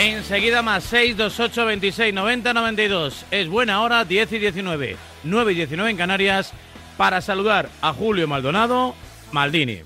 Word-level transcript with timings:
Enseguida 0.00 0.62
más 0.62 0.84
628 0.84 1.66
26 1.66 2.14
90 2.14 2.54
92. 2.54 3.24
Es 3.32 3.48
buena 3.48 3.82
hora, 3.82 4.04
10 4.04 4.32
y 4.32 4.38
19. 4.38 4.96
9 5.24 5.52
y 5.52 5.54
19 5.56 5.90
en 5.90 5.96
Canarias 5.96 6.52
para 6.96 7.20
saludar 7.20 7.68
a 7.82 7.92
Julio 7.92 8.28
Maldonado 8.28 8.94
Maldini. 9.32 9.80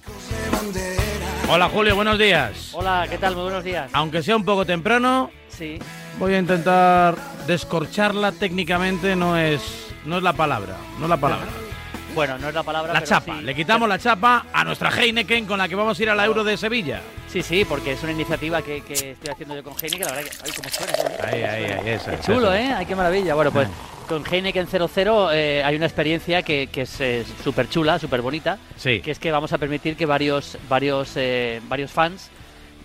Hola 1.49 1.71
Julio, 1.71 1.97
buenos 1.97 2.19
días. 2.19 2.73
Hola, 2.75 3.07
¿qué 3.09 3.17
tal? 3.17 3.35
Muy 3.35 3.45
buenos 3.45 3.65
días. 3.65 3.91
Aunque 3.95 4.23
sea 4.23 4.37
un 4.37 4.45
poco 4.45 4.67
temprano, 4.67 5.31
Sí. 5.49 5.79
voy 6.19 6.35
a 6.35 6.39
intentar 6.39 7.17
descorcharla 7.47 8.33
técnicamente, 8.33 9.17
no 9.17 9.39
es, 9.39 9.63
no 10.05 10.19
es 10.19 10.23
la 10.23 10.35
palabra, 10.35 10.77
no 10.99 11.07
es 11.07 11.11
la 11.11 11.17
palabra. 11.17 11.49
Bueno, 12.15 12.39
no 12.39 12.49
es 12.49 12.55
la 12.55 12.63
palabra. 12.63 12.93
La 12.93 13.01
pero 13.01 13.09
chapa, 13.09 13.39
sí. 13.39 13.43
le 13.43 13.55
quitamos 13.55 13.89
la 13.89 13.99
chapa 13.99 14.47
a 14.53 14.65
nuestra 14.65 14.91
Heineken 14.91 15.47
con 15.47 15.59
la 15.59 15.69
que 15.69 15.75
vamos 15.75 15.99
a 15.99 16.03
ir 16.03 16.11
a 16.11 16.15
la 16.15 16.25
Euro 16.25 16.45
de 16.45 16.57
Sevilla. 16.57 17.01
Sí, 17.29 17.43
sí, 17.43 17.65
porque 17.65 17.93
es 17.93 18.03
una 18.03 18.13
iniciativa 18.13 18.61
que, 18.61 18.83
que 18.83 19.13
estoy 19.13 19.31
haciendo 19.31 19.55
yo 19.55 19.63
con 19.63 19.75
Heineken. 19.75 20.07
La 20.07 20.13
verdad 20.13 20.31
que. 20.31 20.37
Ay, 20.45 20.53
cómo 20.55 20.69
suena. 20.69 20.93
¿eh? 20.93 21.19
Ahí, 21.23 21.43
ahí, 21.43 21.65
ahí, 21.73 21.89
eso 21.95 22.11
Qué 22.11 22.15
es, 22.17 22.21
chulo, 22.21 22.53
eso 22.53 22.55
es. 22.55 22.71
¿eh? 22.71 22.75
Ay, 22.77 22.87
qué 22.87 22.95
maravilla. 22.95 23.35
Bueno, 23.35 23.51
pues 23.51 23.69
con 24.09 24.25
Heineken 24.31 24.67
00 24.67 25.33
eh, 25.33 25.65
hay 25.65 25.77
una 25.77 25.87
experiencia 25.87 26.43
que, 26.43 26.67
que 26.67 26.83
es 26.83 26.99
súper 27.43 27.69
chula, 27.69 27.99
súper 27.99 28.21
bonita. 28.21 28.59
Sí. 28.77 29.01
Que 29.01 29.11
es 29.11 29.19
que 29.19 29.31
vamos 29.33 29.53
a 29.53 29.59
permitir 29.59 29.97
que 29.97 30.05
varios, 30.05 30.59
varios, 30.69 31.13
eh, 31.17 31.61
varios 31.69 31.91
fans 31.91 32.31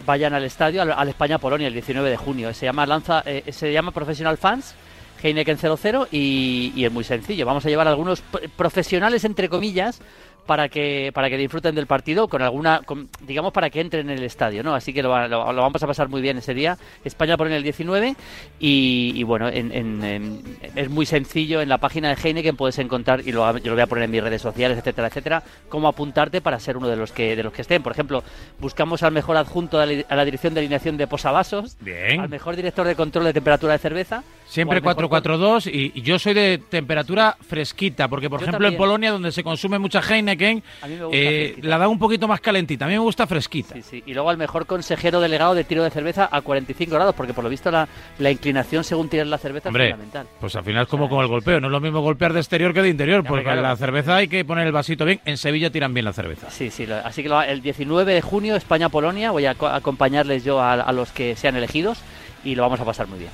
vayan 0.06 0.34
al 0.34 0.44
estadio, 0.46 0.82
al, 0.82 0.92
al 0.92 1.10
España-Polonia, 1.10 1.68
el 1.68 1.74
19 1.74 2.10
de 2.10 2.18
junio. 2.18 2.54
Se 2.54 2.66
llama, 2.66 2.86
lanza, 2.86 3.24
eh, 3.26 3.44
se 3.52 3.74
llama 3.74 3.92
Professional 3.92 4.38
Fans. 4.38 4.74
Heineken 5.22 5.58
00 5.58 6.08
y, 6.12 6.74
y 6.76 6.86
es 6.86 6.92
muy 6.92 7.04
sencillo. 7.04 7.46
Vamos 7.46 7.66
a 7.66 7.70
llevar 7.70 7.88
algunos 7.88 8.22
p- 8.22 8.50
profesionales, 8.50 9.24
entre 9.26 9.50
comillas, 9.50 10.02
para 10.46 10.70
que 10.70 11.12
para 11.14 11.30
que 11.30 11.36
disfruten 11.36 11.76
del 11.76 11.88
partido 11.88 12.30
con 12.30 12.42
alguna 12.42 12.80
con- 12.86 13.10
digamos 13.20 13.52
para 13.52 13.70
que 13.70 13.82
entren 13.82 14.10
en 14.10 14.18
el 14.18 14.24
estadio 14.24 14.64
no 14.64 14.74
así 14.74 14.94
que 14.94 15.04
lo, 15.04 15.10
lo- 15.28 15.52
lo 15.52 15.62
vamos 15.62 15.84
a 15.84 15.88
pasar 15.88 16.08
muy 16.08 16.22
bien 16.22 16.38
ese 16.38 16.54
día 16.54 16.78
España 17.04 17.36
pone 17.36 17.54
el 17.58 17.64
19 17.64 18.16
y, 18.58 19.12
y 19.14 19.24
bueno 19.24 19.50
en- 19.50 19.74
en- 19.74 20.04
en- 20.06 20.58
es 20.74 20.90
muy 20.90 21.06
sencillo 21.06 21.60
en 21.60 21.68
la 21.68 21.80
página 21.80 22.16
de 22.16 22.22
Heineken 22.22 22.56
puedes 22.56 22.80
encontrar 22.80 23.28
y 23.28 23.34
lo, 23.34 23.58
yo 23.58 23.66
lo 23.72 23.74
voy 23.74 23.82
a 23.82 23.88
poner 23.88 24.06
en 24.06 24.12
mis 24.12 24.24
redes 24.24 24.42
sociales 24.42 24.78
etcétera 24.78 25.10
etcétera 25.10 25.44
cómo 25.68 25.90
apuntarte 25.90 26.40
para 26.40 26.60
ser 26.62 26.78
uno 26.78 26.88
de 26.88 26.96
los 26.96 27.12
que 27.12 27.36
de 27.36 27.44
los 27.44 27.52
que 27.52 27.64
estén 27.64 27.84
por 27.84 27.92
ejemplo 27.92 28.24
buscamos 28.60 29.04
al 29.04 29.12
mejor 29.12 29.36
adjunto 29.36 29.82
a 29.82 29.86
la, 29.86 30.06
a 30.08 30.16
la 30.16 30.24
dirección 30.24 30.54
de 30.54 30.62
alineación 30.62 30.96
de 30.96 31.08
posavasos 31.08 31.76
Bien. 31.82 32.22
al 32.22 32.30
mejor 32.30 32.56
director 32.56 32.88
de 32.88 32.96
control 32.96 33.26
de 33.26 33.34
temperatura 33.34 33.74
de 33.74 33.80
cerveza 33.80 34.24
Siempre 34.48 34.78
o 34.78 34.80
al 34.80 34.84
mejor 34.96 35.10
442 35.10 35.68
y, 35.68 35.92
y 35.96 36.02
yo 36.02 36.18
soy 36.18 36.34
de 36.34 36.58
temperatura 36.58 37.36
fresquita, 37.42 38.08
porque 38.08 38.30
por 38.30 38.40
Yo 38.40 38.46
ejemplo 38.48 38.68
en. 38.70 38.78
Polonia 38.78 39.12
donde 39.12 39.32
se 39.34 39.44
consume 39.44 39.78
mucha 39.78 40.00
Heineken, 40.02 40.64
eh, 41.12 41.58
la 41.62 41.78
da 41.78 41.88
un 41.88 42.00
poquito 42.00 42.28
más 42.28 42.40
calentita. 42.40 42.86
A 42.86 42.88
mí 42.88 42.94
me 42.94 43.00
gusta 43.00 43.28
fresquita. 43.28 43.76
Sí, 43.76 43.82
sí. 43.82 44.04
Y 44.06 44.14
luego 44.14 44.30
al 44.30 44.38
mejor 44.38 44.66
consejero 44.66 45.20
delegado 45.20 45.54
de 45.54 45.64
tiro 45.64 45.84
de 45.84 45.90
cerveza 45.90 46.30
a 46.32 46.42
45 46.42 46.94
grados, 46.96 47.14
porque 47.16 47.34
por 47.34 47.44
lo 47.44 47.50
visto 47.50 47.70
la, 47.72 47.88
la 48.20 48.32
inclinación 48.32 48.84
según 48.84 49.10
tiras 49.10 49.28
la 49.28 49.38
cerveza 49.38 49.70
Hombre, 49.70 49.86
es 49.90 49.92
fundamental. 49.92 50.28
pues 50.40 50.56
al 50.56 50.64
final 50.64 50.84
es 50.84 50.88
como 50.90 51.10
con 51.10 51.22
el 51.22 51.28
golpeo. 51.28 51.60
No 51.60 51.68
es 51.68 51.72
lo 51.72 51.82
mismo 51.82 52.00
golpear 52.02 52.32
de 52.34 52.40
exterior 52.40 52.74
que 52.74 52.82
de 52.82 52.90
interior, 52.90 53.24
porque 53.26 53.44
claro. 53.44 53.62
la 53.62 53.76
cerveza 53.76 54.16
hay 54.16 54.28
que 54.30 54.46
poner 54.46 54.66
el 54.66 54.72
vasito 54.74 55.04
bien. 55.06 55.20
En 55.26 55.38
Sevilla 55.38 55.70
tiran 55.70 55.94
bien 55.94 56.06
la 56.06 56.14
cerveza. 56.14 56.50
Sí, 56.50 56.72
sí. 56.72 56.86
lo- 56.86 56.96
así 56.98 57.22
que 57.22 57.30
lo- 57.30 57.42
el 57.42 57.62
19 57.62 58.14
de 58.14 58.22
junio, 58.22 58.56
España-Polonia, 58.56 59.32
voy 59.32 59.46
a 59.46 59.56
co- 59.56 59.68
acompañarles 59.68 60.44
yo 60.46 60.62
a, 60.62 60.74
a 60.74 60.92
los 60.94 61.12
que 61.12 61.36
sean 61.36 61.56
elegidos 61.58 62.00
y 62.46 62.56
lo 62.56 62.62
vamos 62.64 62.80
a 62.80 62.86
pasar 62.86 63.08
muy 63.08 63.20
bien. 63.20 63.32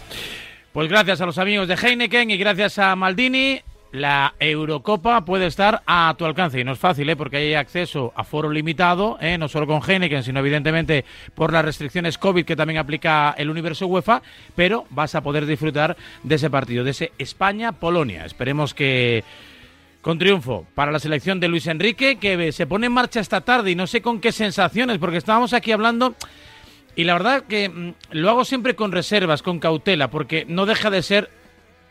Pues 0.74 0.90
gracias 0.90 1.22
a 1.22 1.28
los 1.28 1.38
amigos 1.38 1.68
de 1.68 1.76
Heineken 1.76 2.32
y 2.32 2.38
gracias 2.38 2.80
a 2.80 2.96
Maldini, 2.96 3.62
la 3.92 4.34
Eurocopa 4.40 5.24
puede 5.24 5.46
estar 5.46 5.84
a 5.86 6.16
tu 6.18 6.26
alcance. 6.26 6.60
Y 6.60 6.64
no 6.64 6.72
es 6.72 6.80
fácil, 6.80 7.08
¿eh? 7.12 7.16
porque 7.16 7.38
hay 7.38 7.54
acceso 7.54 8.12
a 8.16 8.24
foro 8.24 8.50
limitado, 8.50 9.20
¿eh? 9.22 9.38
no 9.38 9.48
solo 9.48 9.68
con 9.68 9.88
Heineken, 9.88 10.24
sino 10.24 10.40
evidentemente 10.40 11.06
por 11.36 11.54
las 11.54 11.64
restricciones 11.64 12.18
COVID 12.18 12.44
que 12.44 12.56
también 12.56 12.80
aplica 12.80 13.36
el 13.38 13.52
universo 13.52 13.86
UEFA, 13.86 14.24
pero 14.56 14.88
vas 14.90 15.14
a 15.14 15.22
poder 15.22 15.46
disfrutar 15.46 15.95
de 16.23 16.33
ese 16.33 16.50
partido, 16.50 16.83
de 16.83 16.89
ese 16.89 17.12
España-Polonia. 17.20 18.26
Esperemos 18.26 18.73
que 18.73 19.23
con 20.02 20.17
triunfo 20.17 20.66
para 20.73 20.92
la 20.92 20.98
selección 20.98 21.39
de 21.39 21.50
Luis 21.50 21.67
Enrique, 21.67 22.16
que 22.16 22.52
se 22.52 22.66
pone 22.66 22.88
en 22.88 22.94
marcha 22.94 23.20
esta 23.20 23.42
tarde 23.42 23.70
y 23.70 23.76
no 23.76 23.86
sé 23.86 24.02
con 24.02 24.20
qué 24.20 24.32
sensaciones, 24.32 24.98
porque 24.98 25.17
estábamos 25.17 25.54
aquí 25.54 25.72
hablando 25.72 26.16
y 26.95 27.04
la 27.04 27.14
verdad 27.14 27.43
que 27.43 27.70
mm, 27.70 27.93
lo 28.11 28.30
hago 28.30 28.45
siempre 28.45 28.76
con 28.76 28.92
reservas, 28.92 29.42
con 29.42 29.59
cautela, 29.59 30.09
porque 30.09 30.45
no 30.48 30.65
deja 30.65 30.89
de 30.89 31.02
ser, 31.02 31.30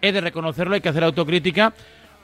he 0.00 0.12
de 0.12 0.20
reconocerlo, 0.20 0.74
hay 0.74 0.80
que 0.80 0.88
hacer 0.88 1.04
autocrítica, 1.04 1.72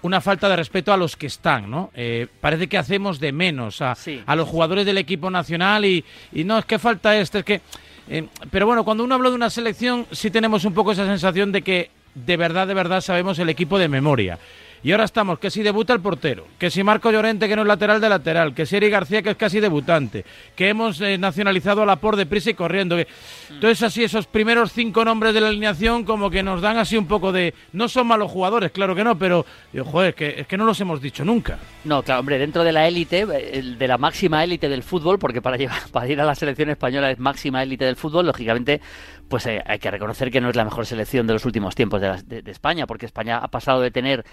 una 0.02 0.20
falta 0.20 0.48
de 0.48 0.54
respeto 0.56 0.92
a 0.92 0.96
los 0.96 1.16
que 1.16 1.26
están, 1.26 1.68
¿no? 1.70 1.90
Eh, 1.94 2.28
parece 2.40 2.68
que 2.68 2.78
hacemos 2.78 3.18
de 3.18 3.32
menos 3.32 3.82
a, 3.82 3.94
Sí. 3.96 4.22
a 4.26 4.36
los 4.36 4.48
jugadores 4.48 4.86
del 4.86 4.96
equipo 4.98 5.28
nacional 5.30 5.84
y, 5.84 6.04
y 6.32 6.44
no, 6.44 6.56
es 6.58 6.64
que 6.64 6.78
falta 6.78 7.16
este, 7.18 7.40
es 7.40 7.44
que... 7.44 7.60
eh, 8.08 8.24
pero 8.50 8.66
bueno, 8.66 8.84
cuando 8.84 9.02
uno 9.02 9.16
habla 9.16 9.30
de 9.30 9.34
una 9.34 9.50
selección, 9.50 10.06
sí 10.12 10.30
tenemos 10.30 10.64
un 10.64 10.72
poco 10.72 10.92
esa 10.92 11.04
sensación 11.04 11.50
de 11.50 11.62
que 11.62 11.90
de 12.14 12.36
verdad, 12.36 12.66
de 12.68 12.74
verdad 12.74 13.00
sabemos 13.00 13.38
el 13.40 13.48
equipo 13.48 13.78
de 13.78 13.88
memoria. 13.88 14.38
Y 14.82 14.92
ahora 14.92 15.04
estamos, 15.04 15.38
que 15.38 15.50
si 15.50 15.62
debuta 15.62 15.92
el 15.92 16.00
portero, 16.00 16.46
que 16.58 16.70
si 16.70 16.82
Marco 16.84 17.10
Llorente, 17.10 17.48
que 17.48 17.56
no 17.56 17.62
es 17.62 17.68
lateral 17.68 18.00
de 18.00 18.08
lateral, 18.08 18.54
que 18.54 18.64
si 18.64 18.76
Eric 18.76 18.92
García, 18.92 19.22
que 19.22 19.30
es 19.30 19.36
casi 19.36 19.58
debutante, 19.58 20.24
que 20.54 20.68
hemos 20.68 21.00
eh, 21.00 21.18
nacionalizado 21.18 21.82
a 21.82 21.86
la 21.86 21.96
por 21.96 22.14
de 22.16 22.26
prisa 22.26 22.50
y 22.50 22.54
corriendo. 22.54 22.96
Que... 22.96 23.08
Entonces, 23.50 23.82
así, 23.82 24.04
esos 24.04 24.26
primeros 24.26 24.72
cinco 24.72 25.04
nombres 25.04 25.34
de 25.34 25.40
la 25.40 25.48
alineación, 25.48 26.04
como 26.04 26.30
que 26.30 26.42
nos 26.42 26.60
dan 26.60 26.76
así 26.78 26.96
un 26.96 27.06
poco 27.06 27.32
de. 27.32 27.54
No 27.72 27.88
son 27.88 28.06
malos 28.06 28.30
jugadores, 28.30 28.70
claro 28.70 28.94
que 28.94 29.02
no, 29.02 29.18
pero, 29.18 29.44
digo, 29.72 29.84
joder, 29.84 30.10
es 30.10 30.14
que, 30.14 30.40
es 30.42 30.46
que 30.46 30.56
no 30.56 30.64
los 30.64 30.80
hemos 30.80 31.00
dicho 31.00 31.24
nunca. 31.24 31.58
No, 31.84 32.02
claro, 32.02 32.20
hombre, 32.20 32.38
dentro 32.38 32.62
de 32.62 32.72
la 32.72 32.86
élite, 32.86 33.26
eh, 33.32 33.62
de 33.76 33.88
la 33.88 33.98
máxima 33.98 34.44
élite 34.44 34.68
del 34.68 34.82
fútbol, 34.84 35.18
porque 35.18 35.42
para, 35.42 35.56
llevar, 35.56 35.80
para 35.92 36.08
ir 36.08 36.20
a 36.20 36.24
la 36.24 36.34
selección 36.36 36.70
española 36.70 37.10
es 37.10 37.18
máxima 37.18 37.62
élite 37.62 37.84
del 37.84 37.96
fútbol, 37.96 38.26
lógicamente, 38.26 38.80
pues 39.28 39.44
eh, 39.46 39.60
hay 39.66 39.78
que 39.80 39.90
reconocer 39.90 40.30
que 40.30 40.40
no 40.40 40.48
es 40.50 40.56
la 40.56 40.64
mejor 40.64 40.86
selección 40.86 41.26
de 41.26 41.32
los 41.34 41.44
últimos 41.44 41.74
tiempos 41.74 42.00
de, 42.00 42.06
la- 42.08 42.22
de- 42.22 42.42
de 42.42 42.50
España, 42.52 42.86
porque 42.86 43.06
España 43.06 43.38
ha 43.38 43.48
pasado 43.48 43.80
de 43.80 43.90
tener 43.90 44.24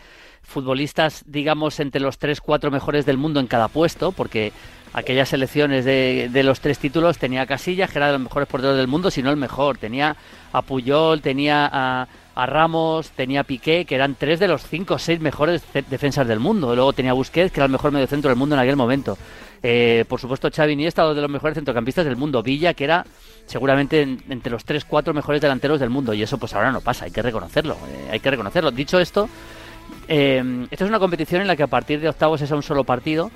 futbolistas, 0.42 1.24
digamos, 1.28 1.80
entre 1.80 2.02
los 2.02 2.18
tres, 2.18 2.42
cuatro 2.42 2.72
mejores 2.72 3.06
del 3.06 3.18
mundo 3.18 3.40
en 3.40 3.48
cada 3.48 3.68
puesto, 3.68 4.12
porque 4.12 4.52
aquellas 4.94 5.30
selecciones 5.30 5.84
de, 5.86 6.30
de 6.32 6.44
los 6.44 6.62
tres 6.62 6.80
títulos 6.80 7.18
tenía 7.18 7.46
Casillas, 7.46 7.92
que 7.92 7.98
era 8.00 8.08
de 8.08 8.14
los 8.14 8.22
mejores 8.22 8.48
porteros 8.48 8.78
del 8.78 8.88
mundo, 8.88 9.12
si 9.12 9.22
no 9.22 9.30
el 9.32 9.38
mejor, 9.38 9.78
tenía 9.78 10.16
a 10.54 10.62
Puyol, 10.62 11.22
tenía 11.22 11.70
a, 11.72 12.08
Ramos, 12.46 13.10
tenía 13.12 13.42
a 13.42 13.44
Piqué, 13.44 13.86
que 13.86 13.96
eran 13.96 14.16
tres 14.16 14.40
de 14.40 14.48
los 14.48 14.62
cinco 14.68 14.96
o 14.96 15.00
seis 15.00 15.20
mejores 15.22 15.64
defensas 15.90 16.28
del 16.28 16.40
mundo. 16.40 16.76
Luego 16.76 16.92
tenía 16.94 17.12
a 17.12 17.14
Busquets, 17.14 17.52
que 17.52 17.60
era 17.62 17.66
el 17.66 17.72
mejor 17.72 17.92
mediocentro 17.94 18.30
del 18.30 18.38
mundo 18.38 18.56
en 18.56 18.62
aquel 18.62 18.76
momento. 18.76 19.18
Eh, 19.64 20.04
por 20.10 20.20
supuesto, 20.20 20.50
Xavi 20.54 20.74
Iniesta, 20.74 21.02
dos 21.04 21.16
de 21.16 21.22
los 21.22 21.32
mejores 21.32 21.56
centrocampistas 21.56 22.04
del 22.06 22.18
mundo. 22.18 22.44
Villa, 22.44 22.74
que 22.74 22.84
era 22.84 23.06
seguramente 23.46 24.02
en- 24.02 24.22
entre 24.30 24.52
los 24.52 24.66
tres, 24.66 24.84
cuatro 24.84 25.14
mejores 25.14 25.40
delanteros 25.42 25.80
del 25.80 25.90
mundo. 25.90 26.14
Y 26.14 26.24
eso 26.24 26.38
pues 26.38 26.54
ahora 26.54 26.72
no 26.74 26.82
pasa, 26.82 27.06
hay 27.06 27.12
que 27.12 27.22
reconocerlo. 27.22 27.76
eh, 27.88 28.10
hay 28.12 28.20
que 28.20 28.30
reconocerlo. 28.30 28.70
Dicho 28.72 29.00
esto, 29.00 29.30
eh, 30.08 30.68
esta 30.72 30.86
es 30.86 30.90
una 30.90 31.00
competición 31.00 31.42
en 31.42 31.48
la 31.48 31.56
que 31.56 31.64
a 31.64 31.68
partir 31.68 32.00
de 32.00 32.10
octavos 32.10 32.42
es 32.42 32.52
a 32.52 32.56
un 32.56 32.64
solo 32.64 32.84
partido 32.84 33.32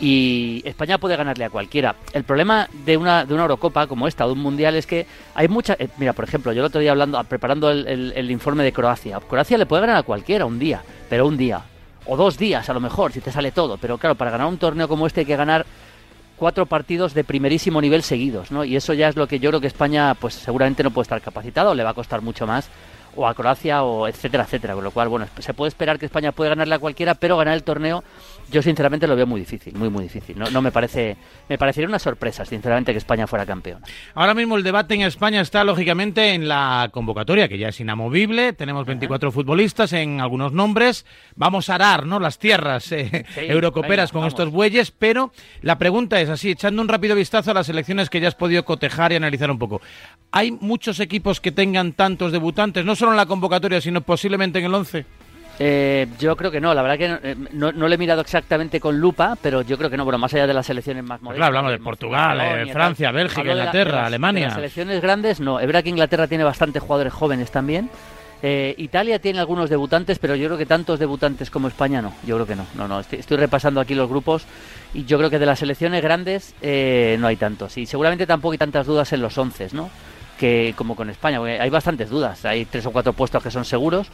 y 0.00 0.62
España 0.64 0.98
puede 0.98 1.16
ganarle 1.16 1.44
a 1.44 1.50
cualquiera. 1.50 1.94
El 2.12 2.24
problema 2.24 2.68
de 2.84 2.96
una, 2.96 3.24
de 3.24 3.34
una 3.34 3.44
Eurocopa 3.44 3.86
como 3.86 4.08
esta, 4.08 4.26
de 4.26 4.32
un 4.32 4.40
Mundial, 4.40 4.74
es 4.74 4.86
que 4.86 5.06
hay 5.34 5.48
mucha... 5.48 5.76
eh, 5.78 5.88
mira, 5.98 6.12
por 6.12 6.24
ejemplo, 6.24 6.52
yo 6.52 6.60
el 6.60 6.66
otro 6.66 6.80
día 6.80 6.90
hablando, 6.90 7.22
preparando 7.24 7.70
el, 7.70 8.30
informe 8.30 8.64
de 8.64 8.72
Croacia. 8.72 9.20
Croacia 9.20 9.56
le 9.56 9.66
puede 9.66 9.82
ganar 9.82 9.96
a 9.96 10.02
cualquiera 10.02 10.46
un 10.46 10.58
día, 10.58 10.82
pero 11.08 11.26
un 11.26 11.36
día. 11.36 11.62
O 12.06 12.16
dos 12.16 12.36
días, 12.36 12.68
a 12.68 12.74
lo 12.74 12.80
mejor, 12.80 13.12
si 13.12 13.20
te 13.20 13.32
sale 13.32 13.52
todo. 13.52 13.78
Pero 13.78 13.96
claro, 13.96 14.14
para 14.14 14.30
ganar 14.30 14.46
un 14.46 14.58
torneo 14.58 14.88
como 14.88 15.06
este 15.06 15.20
hay 15.20 15.26
que 15.26 15.36
ganar 15.36 15.64
cuatro 16.36 16.66
partidos 16.66 17.14
de 17.14 17.24
primerísimo 17.24 17.80
nivel 17.80 18.02
seguidos, 18.02 18.50
¿no? 18.50 18.64
Y 18.64 18.76
eso 18.76 18.92
ya 18.92 19.08
es 19.08 19.16
lo 19.16 19.26
que 19.26 19.38
yo 19.38 19.50
creo 19.50 19.60
que 19.60 19.68
España, 19.68 20.14
pues 20.14 20.34
seguramente 20.34 20.82
no 20.82 20.90
puede 20.90 21.04
estar 21.04 21.20
capacitado, 21.20 21.74
le 21.74 21.84
va 21.84 21.90
a 21.90 21.94
costar 21.94 22.20
mucho 22.20 22.46
más, 22.46 22.68
o 23.16 23.26
a 23.26 23.34
Croacia, 23.34 23.82
o 23.82 24.08
etcétera, 24.08 24.44
etcétera. 24.44 24.74
Con 24.74 24.84
lo 24.84 24.90
cual, 24.90 25.08
bueno, 25.08 25.26
se 25.38 25.54
puede 25.54 25.68
esperar 25.68 25.98
que 25.98 26.06
España 26.06 26.32
pueda 26.32 26.50
ganarle 26.50 26.74
a 26.74 26.78
cualquiera, 26.78 27.14
pero 27.14 27.36
ganar 27.36 27.54
el 27.54 27.62
torneo, 27.62 28.04
yo 28.50 28.62
sinceramente 28.62 29.06
lo 29.06 29.16
veo 29.16 29.26
muy 29.26 29.40
difícil, 29.40 29.74
muy, 29.74 29.88
muy 29.90 30.04
difícil. 30.04 30.38
No, 30.38 30.50
no 30.50 30.62
me 30.62 30.72
parece, 30.72 31.16
me 31.48 31.58
parecería 31.58 31.88
una 31.88 31.98
sorpresa, 31.98 32.44
sinceramente, 32.44 32.92
que 32.92 32.98
España 32.98 33.26
fuera 33.26 33.46
campeón. 33.46 33.80
Ahora 34.14 34.34
mismo 34.34 34.56
el 34.56 34.62
debate 34.62 34.94
en 34.94 35.02
España 35.02 35.40
está 35.40 35.64
lógicamente 35.64 36.34
en 36.34 36.48
la 36.48 36.88
convocatoria, 36.92 37.48
que 37.48 37.58
ya 37.58 37.68
es 37.68 37.80
inamovible. 37.80 38.52
Tenemos 38.52 38.86
24 38.86 39.32
futbolistas 39.32 39.92
en 39.92 40.20
algunos 40.20 40.52
nombres. 40.52 41.06
Vamos 41.36 41.68
a 41.70 41.76
arar 41.76 42.06
¿no? 42.06 42.20
las 42.20 42.38
tierras 42.38 42.90
eh, 42.92 43.24
Sí, 43.34 43.40
eurocoperas 43.48 44.10
venga, 44.10 44.12
con 44.12 44.20
vamos. 44.22 44.32
estos 44.32 44.50
bueyes, 44.50 44.90
pero 44.90 45.32
la 45.62 45.78
pregunta 45.78 46.20
es 46.20 46.28
así, 46.28 46.50
echando 46.50 46.82
un 46.82 46.88
rápido 46.88 47.14
vistazo 47.14 47.50
a 47.50 47.54
las 47.54 47.68
elecciones 47.68 48.10
que 48.10 48.20
ya 48.20 48.28
has 48.28 48.34
podido 48.34 48.64
cotejar 48.64 49.12
y 49.12 49.16
analizar 49.16 49.50
un 49.50 49.58
poco. 49.58 49.80
¿Hay 50.30 50.50
muchos 50.52 51.00
equipos 51.00 51.40
que 51.40 51.52
tengan 51.52 51.92
tantos 51.92 52.32
debutantes, 52.32 52.84
no 52.84 52.96
solo 52.96 53.03
en 53.10 53.16
la 53.16 53.26
convocatoria, 53.26 53.80
sino 53.80 54.00
posiblemente 54.00 54.58
en 54.58 54.64
el 54.66 54.74
11? 54.74 55.04
Eh, 55.58 56.08
yo 56.18 56.36
creo 56.36 56.50
que 56.50 56.60
no, 56.60 56.74
la 56.74 56.82
verdad 56.82 56.98
que 56.98 57.08
no, 57.08 57.18
eh, 57.22 57.36
no, 57.52 57.70
no 57.70 57.86
lo 57.86 57.94
he 57.94 57.98
mirado 57.98 58.20
exactamente 58.20 58.80
con 58.80 58.98
lupa, 58.98 59.36
pero 59.40 59.62
yo 59.62 59.78
creo 59.78 59.88
que 59.88 59.96
no, 59.96 60.04
bueno, 60.04 60.18
más 60.18 60.34
allá 60.34 60.48
de 60.48 60.54
las 60.54 60.66
selecciones 60.66 61.04
más 61.04 61.22
modernas. 61.22 61.46
claro, 61.46 61.58
hablamos 61.58 61.78
de 61.78 61.84
Portugal, 61.84 62.40
eh, 62.40 62.72
Francia, 62.72 63.12
Bélgica, 63.12 63.42
Inglaterra, 63.42 64.06
Alemania. 64.06 64.40
De 64.40 64.46
las 64.46 64.54
selecciones 64.56 65.00
grandes, 65.00 65.40
no. 65.40 65.60
Es 65.60 65.66
verdad 65.66 65.84
que 65.84 65.90
Inglaterra 65.90 66.26
tiene 66.26 66.42
bastantes 66.42 66.82
jugadores 66.82 67.12
jóvenes 67.12 67.52
también. 67.52 67.88
Eh, 68.46 68.74
Italia 68.76 69.18
tiene 69.20 69.38
algunos 69.38 69.70
debutantes, 69.70 70.18
pero 70.18 70.34
yo 70.34 70.48
creo 70.48 70.58
que 70.58 70.66
tantos 70.66 70.98
debutantes 70.98 71.50
como 71.50 71.68
España 71.68 72.02
no. 72.02 72.12
Yo 72.26 72.34
creo 72.34 72.46
que 72.46 72.56
no. 72.56 72.66
No, 72.74 72.86
no. 72.86 73.00
Estoy, 73.00 73.20
estoy 73.20 73.38
repasando 73.38 73.80
aquí 73.80 73.94
los 73.94 74.06
grupos 74.06 74.44
y 74.92 75.04
yo 75.04 75.16
creo 75.16 75.30
que 75.30 75.38
de 75.38 75.46
las 75.46 75.60
selecciones 75.60 76.02
grandes 76.02 76.54
eh, 76.60 77.16
no 77.18 77.26
hay 77.26 77.36
tantos. 77.36 77.78
Y 77.78 77.86
seguramente 77.86 78.26
tampoco 78.26 78.52
hay 78.52 78.58
tantas 78.58 78.86
dudas 78.86 79.10
en 79.14 79.22
los 79.22 79.38
once, 79.38 79.68
¿no? 79.72 79.88
Que 80.38 80.74
como 80.76 80.96
con 80.96 81.10
España. 81.10 81.40
hay 81.42 81.70
bastantes 81.70 82.10
dudas. 82.10 82.44
Hay 82.44 82.64
tres 82.64 82.86
o 82.86 82.90
cuatro 82.90 83.12
puestos 83.12 83.42
que 83.42 83.50
son 83.50 83.64
seguros. 83.64 84.08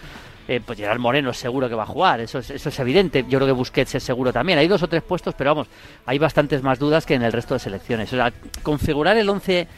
Eh, 0.49 0.61
pues 0.65 0.79
Gerard 0.79 0.99
Moreno 0.99 1.31
es 1.31 1.37
seguro 1.37 1.69
que 1.69 1.77
va 1.77 1.85
a 1.85 1.87
jugar, 1.87 2.21
eso 2.21 2.41
es, 2.41 2.51
eso 2.51 2.71
es 2.71 2.79
evidente. 2.81 3.25
Yo 3.29 3.39
creo 3.39 3.47
que 3.47 3.53
Busquets 3.53 3.95
es 3.95 4.03
seguro 4.03 4.33
también. 4.33 4.59
Hay 4.59 4.67
dos 4.67 4.83
o 4.83 4.89
tres 4.89 5.03
puestos, 5.03 5.35
pero 5.37 5.51
vamos, 5.55 5.69
hay 6.07 6.19
bastantes 6.19 6.63
más 6.63 6.81
dudas 6.81 7.07
que 7.07 7.15
en 7.15 7.23
el 7.23 7.31
resto 7.31 7.55
de 7.55 7.61
selecciones. 7.61 8.13
O 8.13 8.17
sea, 8.17 8.33
configurar 8.65 9.17
el 9.17 9.29
11 9.29 9.69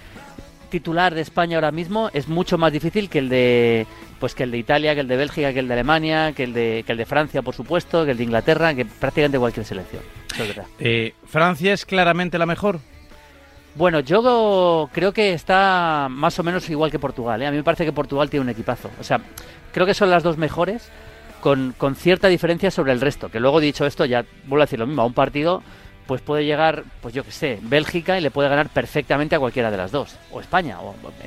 titular 0.71 1.15
de 1.15 1.21
España 1.21 1.59
ahora 1.59 1.71
mismo 1.71 2.09
es 2.15 2.29
mucho 2.29 2.57
más 2.57 2.73
difícil 2.73 3.11
que 3.11 3.19
el 3.19 3.29
de 3.29 3.87
pues 4.19 4.35
que 4.35 4.45
el 4.45 4.51
de 4.51 4.57
Italia, 4.57 4.95
que 4.95 5.01
el 5.01 5.09
de 5.09 5.17
Bélgica, 5.17 5.53
que 5.53 5.59
el 5.59 5.69
de 5.69 5.75
Alemania, 5.75 6.33
que 6.33 6.45
el 6.45 6.55
de, 6.55 6.85
que 6.87 6.93
el 6.93 6.99
de 6.99 7.05
Francia, 7.05 7.43
por 7.43 7.55
supuesto, 7.55 8.07
que 8.07 8.13
el 8.13 8.17
de 8.17 8.25
Inglaterra, 8.25 8.75
que 8.75 8.87
prácticamente 8.87 9.39
cualquier 9.39 9.67
selección. 9.67 10.03
Eh, 10.79 11.13
¿Francia 11.27 11.75
es 11.75 11.85
claramente 11.85 12.39
la 12.39 12.47
mejor? 12.47 12.81
Bueno, 13.75 14.01
yo 14.01 14.91
creo 14.93 15.13
que 15.13 15.33
está 15.33 16.09
más 16.11 16.39
o 16.39 16.43
menos 16.43 16.69
igual 16.69 16.91
que 16.91 16.99
Portugal. 16.99 17.41
¿eh? 17.41 17.47
A 17.47 17.51
mí 17.51 17.57
me 17.57 17.65
parece 17.65 17.85
que 17.87 17.93
Portugal 17.93 18.29
tiene 18.29 18.45
un 18.45 18.51
equipazo. 18.51 18.91
O 19.01 19.05
sea, 19.05 19.21
creo 19.73 19.87
que 19.87 19.95
son 19.95 20.11
las 20.11 20.23
dos 20.23 20.37
mejores 20.37 20.91
con, 21.41 21.75
con 21.79 21.97
cierta 21.97 22.29
diferencia 22.29 22.71
sobre 22.71 22.93
el 22.93 23.01
resto. 23.01 23.31
Que 23.31 23.41
luego, 23.41 23.61
dicho 23.61 23.87
esto, 23.87 24.05
ya 24.05 24.25
vuelvo 24.45 24.63
a 24.63 24.67
decir 24.67 24.79
lo 24.79 24.87
mismo. 24.87 25.03
A 25.03 25.07
un 25.07 25.15
partido 25.15 25.63
pues 26.07 26.21
puede 26.21 26.45
llegar, 26.45 26.85
pues 27.01 27.15
yo 27.15 27.25
que 27.25 27.31
sé, 27.31 27.59
Bélgica 27.63 28.19
y 28.19 28.21
le 28.21 28.31
puede 28.31 28.49
ganar 28.49 28.69
perfectamente 28.69 29.37
a 29.37 29.39
cualquiera 29.39 29.71
de 29.71 29.77
las 29.77 29.93
dos, 29.93 30.17
o 30.31 30.41
España, 30.41 30.77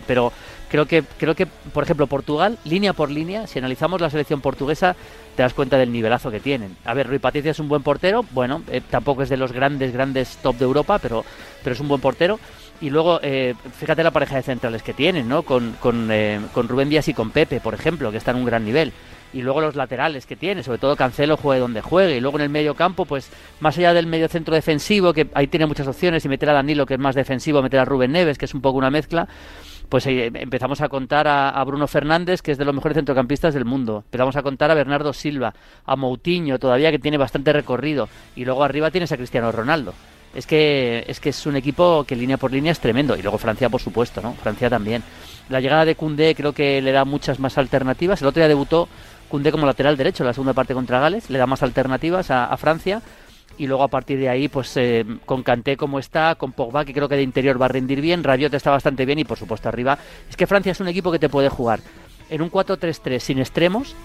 pero 0.06 0.32
creo 0.70 0.86
que, 0.86 1.04
creo 1.18 1.36
que, 1.36 1.46
por 1.46 1.84
ejemplo, 1.84 2.08
Portugal, 2.08 2.58
línea 2.66 2.94
por 2.94 3.10
línea, 3.10 3.48
si 3.48 3.60
analizamos 3.60 4.02
la 4.02 4.10
selección 4.10 4.42
portuguesa, 4.42 4.96
te 5.36 5.44
das 5.44 5.54
cuenta 5.54 5.78
del 5.78 5.92
nivelazo 5.92 6.32
que 6.32 6.40
tienen. 6.40 6.78
A 6.86 6.94
ver, 6.94 7.08
Rui 7.08 7.20
Patricia 7.20 7.52
es 7.52 7.60
un 7.60 7.70
buen 7.70 7.84
portero, 7.84 8.26
bueno, 8.32 8.62
eh, 8.70 8.82
tampoco 8.90 9.24
es 9.24 9.30
de 9.30 9.38
los 9.38 9.52
grandes, 9.52 9.94
grandes 9.94 10.38
top 10.38 10.58
de 10.58 10.66
Europa, 10.66 11.00
pero, 11.00 11.26
pero 11.64 11.74
es 11.74 11.80
un 11.80 11.88
buen 11.88 12.02
portero. 12.02 12.40
Y 12.82 12.90
luego, 12.90 13.22
eh, 13.24 13.56
fíjate 13.80 14.04
la 14.04 14.12
pareja 14.12 14.36
de 14.36 14.44
centrales 14.44 14.84
que 14.84 14.94
tienen, 14.94 15.30
¿no? 15.30 15.44
Con, 15.44 15.78
con, 15.80 16.10
eh, 16.12 16.42
con 16.54 16.68
Rubén 16.68 16.90
Díaz 16.90 17.08
y 17.08 17.14
con 17.14 17.32
Pepe, 17.32 17.62
por 17.62 17.74
ejemplo, 17.74 18.12
que 18.12 18.18
están 18.18 18.36
en 18.36 18.42
un 18.42 18.48
gran 18.48 18.66
nivel 18.66 18.92
y 19.36 19.42
luego 19.42 19.60
los 19.60 19.76
laterales 19.76 20.26
que 20.26 20.38
tiene, 20.38 20.64
sobre 20.64 20.78
todo 20.78 20.96
Cancelo 20.96 21.36
juegue 21.36 21.60
donde 21.60 21.82
juegue, 21.82 22.16
y 22.16 22.22
luego 22.22 22.38
en 22.38 22.44
el 22.44 22.50
medio 22.50 22.74
campo, 22.74 23.04
pues 23.04 23.30
más 23.60 23.78
allá 23.78 23.94
del 23.94 24.08
medio 24.08 24.30
centro 24.30 24.56
defensivo, 24.56 25.14
que 25.14 25.28
ahí 25.34 25.48
tiene 25.48 25.66
muchas 25.66 25.88
opciones, 25.88 26.24
y 26.24 26.30
meter 26.30 26.50
a 26.50 26.54
Danilo, 26.54 26.86
que 26.86 26.94
es 26.94 27.00
más 27.02 27.16
defensivo, 27.16 27.62
meter 27.62 27.82
a 27.82 27.86
Rubén 27.86 28.14
Neves, 28.14 28.38
que 28.38 28.46
es 28.46 28.54
un 28.54 28.62
poco 28.62 28.78
una 28.78 28.90
mezcla, 28.90 29.28
pues 29.90 30.08
eh, 30.08 30.32
empezamos 30.34 30.80
a 30.80 30.88
contar 30.88 31.28
a, 31.28 31.62
Bruno 31.66 31.86
Fernández, 31.86 32.42
que 32.42 32.54
es 32.54 32.58
de 32.58 32.64
los 32.64 32.74
mejores 32.74 32.96
centrocampistas 32.96 33.54
del 33.54 33.66
mundo. 33.66 34.04
Empezamos 34.06 34.38
a 34.38 34.42
contar 34.42 34.72
a 34.72 34.74
Bernardo 34.74 35.12
Silva, 35.12 35.54
a 35.86 35.96
Moutinho, 35.98 36.58
todavía 36.58 36.90
que 36.90 37.00
tiene 37.00 37.18
bastante 37.18 37.52
recorrido. 37.52 38.08
Y 38.38 38.46
luego 38.46 38.64
arriba 38.64 38.90
tienes 38.90 39.12
a 39.12 39.18
Cristiano 39.18 39.52
Ronaldo. 39.52 39.94
Es 40.34 40.48
que, 40.48 41.06
es 41.08 41.20
que 41.20 41.30
es 41.30 41.46
un 41.46 41.56
equipo 41.56 42.04
que 42.06 42.16
línea 42.16 42.38
por 42.38 42.52
línea 42.52 42.72
es 42.72 42.80
tremendo. 42.80 43.16
Y 43.18 43.22
luego 43.22 43.38
Francia, 43.38 43.70
por 43.70 43.82
supuesto, 43.82 44.22
¿no? 44.22 44.34
Francia 44.34 44.70
también. 44.70 45.04
La 45.50 45.60
llegada 45.60 45.86
de 45.86 45.96
Koundé 45.96 46.34
creo 46.34 46.54
que 46.54 46.82
le 46.82 46.92
da 46.92 47.06
muchas 47.06 47.40
más 47.40 47.58
alternativas. 47.58 48.22
El 48.22 48.28
otro 48.28 48.42
día 48.42 48.48
debutó 48.48 48.90
Cundé 49.30 49.52
como 49.52 49.66
lateral 49.66 49.98
derecho 49.98 50.24
en 50.24 50.28
la 50.28 50.34
segunda 50.34 50.54
parte 50.54 50.74
contra 50.74 51.00
Gales, 51.00 51.30
le 51.30 51.38
da 51.38 51.48
más 51.48 51.64
alternativas 51.64 52.32
a, 52.32 52.56
Francia 52.58 53.02
y 53.58 53.68
luego 53.68 53.84
a 53.84 53.88
partir 53.88 54.20
de 54.20 54.30
ahí 54.30 54.48
pues 54.48 54.76
eh, 54.78 55.06
con 55.26 55.44
Kanté 55.44 55.78
como 55.78 56.00
está, 56.00 56.36
con 56.36 56.52
Pogba 56.52 56.86
que 56.86 56.94
creo 56.94 57.10
que 57.10 57.16
de 57.16 57.24
interior 57.24 57.62
va 57.62 57.66
a 57.66 57.70
rendir 57.70 58.02
bien, 58.02 58.24
Rabiot 58.24 58.54
está 58.54 58.72
bastante 58.72 59.06
bien 59.06 59.20
y 59.20 59.26
por 59.26 59.38
supuesto 59.38 59.70
arriba. 59.70 59.98
Es 60.30 60.36
que 60.36 60.48
Francia 60.48 60.72
es 60.72 60.80
un 60.80 60.88
equipo 60.88 61.12
que 61.12 61.20
te 61.20 61.30
puede 61.30 61.50
jugar 61.50 61.80
en 62.30 62.42
un 62.42 62.52
4-3-3 62.52 63.20
sin 63.20 63.40
extremos 63.40 63.96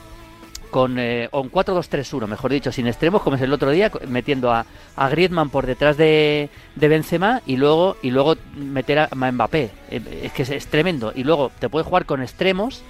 con 0.71 0.99
eh, 0.99 1.29
o 1.33 1.41
un 1.41 1.51
4-2-3-1, 1.51 2.27
mejor 2.27 2.53
dicho, 2.53 2.73
sin 2.73 2.87
extremos, 2.87 3.23
como 3.23 3.37
es 3.37 3.43
el 3.43 3.53
otro 3.53 3.71
día, 3.71 3.91
metiendo 4.09 4.53
a, 4.53 4.65
a 4.97 5.09
Griezmann 5.09 5.51
por 5.51 5.67
detrás 5.67 5.97
de, 5.97 6.49
de, 6.77 6.89
Benzema 6.89 7.43
y 7.45 7.57
luego 7.57 7.97
y 8.03 8.11
luego 8.11 8.37
meter 8.55 9.01
a 9.01 9.09
Mbappé. 9.13 9.71
Eh, 9.91 10.21
es 10.25 10.33
que 10.33 10.43
es, 10.43 10.67
tremendo. 10.69 11.13
Y 11.15 11.25
luego 11.25 11.51
te 11.59 11.69
puede 11.69 11.85
jugar 11.85 12.07
con 12.07 12.23
extremos 12.23 12.83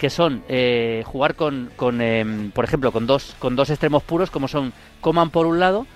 que 0.00 0.08
son 0.08 0.42
eh, 0.48 1.02
jugar 1.04 1.34
con, 1.34 1.68
con 1.76 2.00
em, 2.00 2.50
por 2.52 2.64
ejemplo, 2.64 2.90
con 2.90 3.06
dos, 3.06 3.36
con 3.38 3.54
dos 3.54 3.68
extremos 3.68 4.02
puros, 4.02 4.30
como 4.30 4.48
son 4.48 4.72
Coman 5.02 5.28
por 5.28 5.44
un 5.44 5.60
lado, 5.60 5.86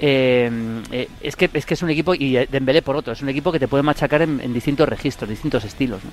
em, 0.00 0.82
eh, 0.90 1.08
es, 1.20 1.36
que, 1.36 1.48
es 1.54 1.64
que 1.64 1.74
es 1.74 1.82
un 1.82 1.88
equipo, 1.88 2.16
y 2.16 2.34
Dembélé 2.46 2.82
por 2.82 2.96
otro, 2.96 3.12
es 3.12 3.22
un 3.22 3.28
equipo 3.28 3.52
que 3.52 3.60
te 3.60 3.68
puede 3.68 3.84
machacar 3.84 4.22
en, 4.22 4.40
en 4.40 4.52
distintos 4.52 4.88
registros, 4.88 5.30
distintos 5.30 5.64
estilos. 5.64 6.02
¿no? 6.02 6.10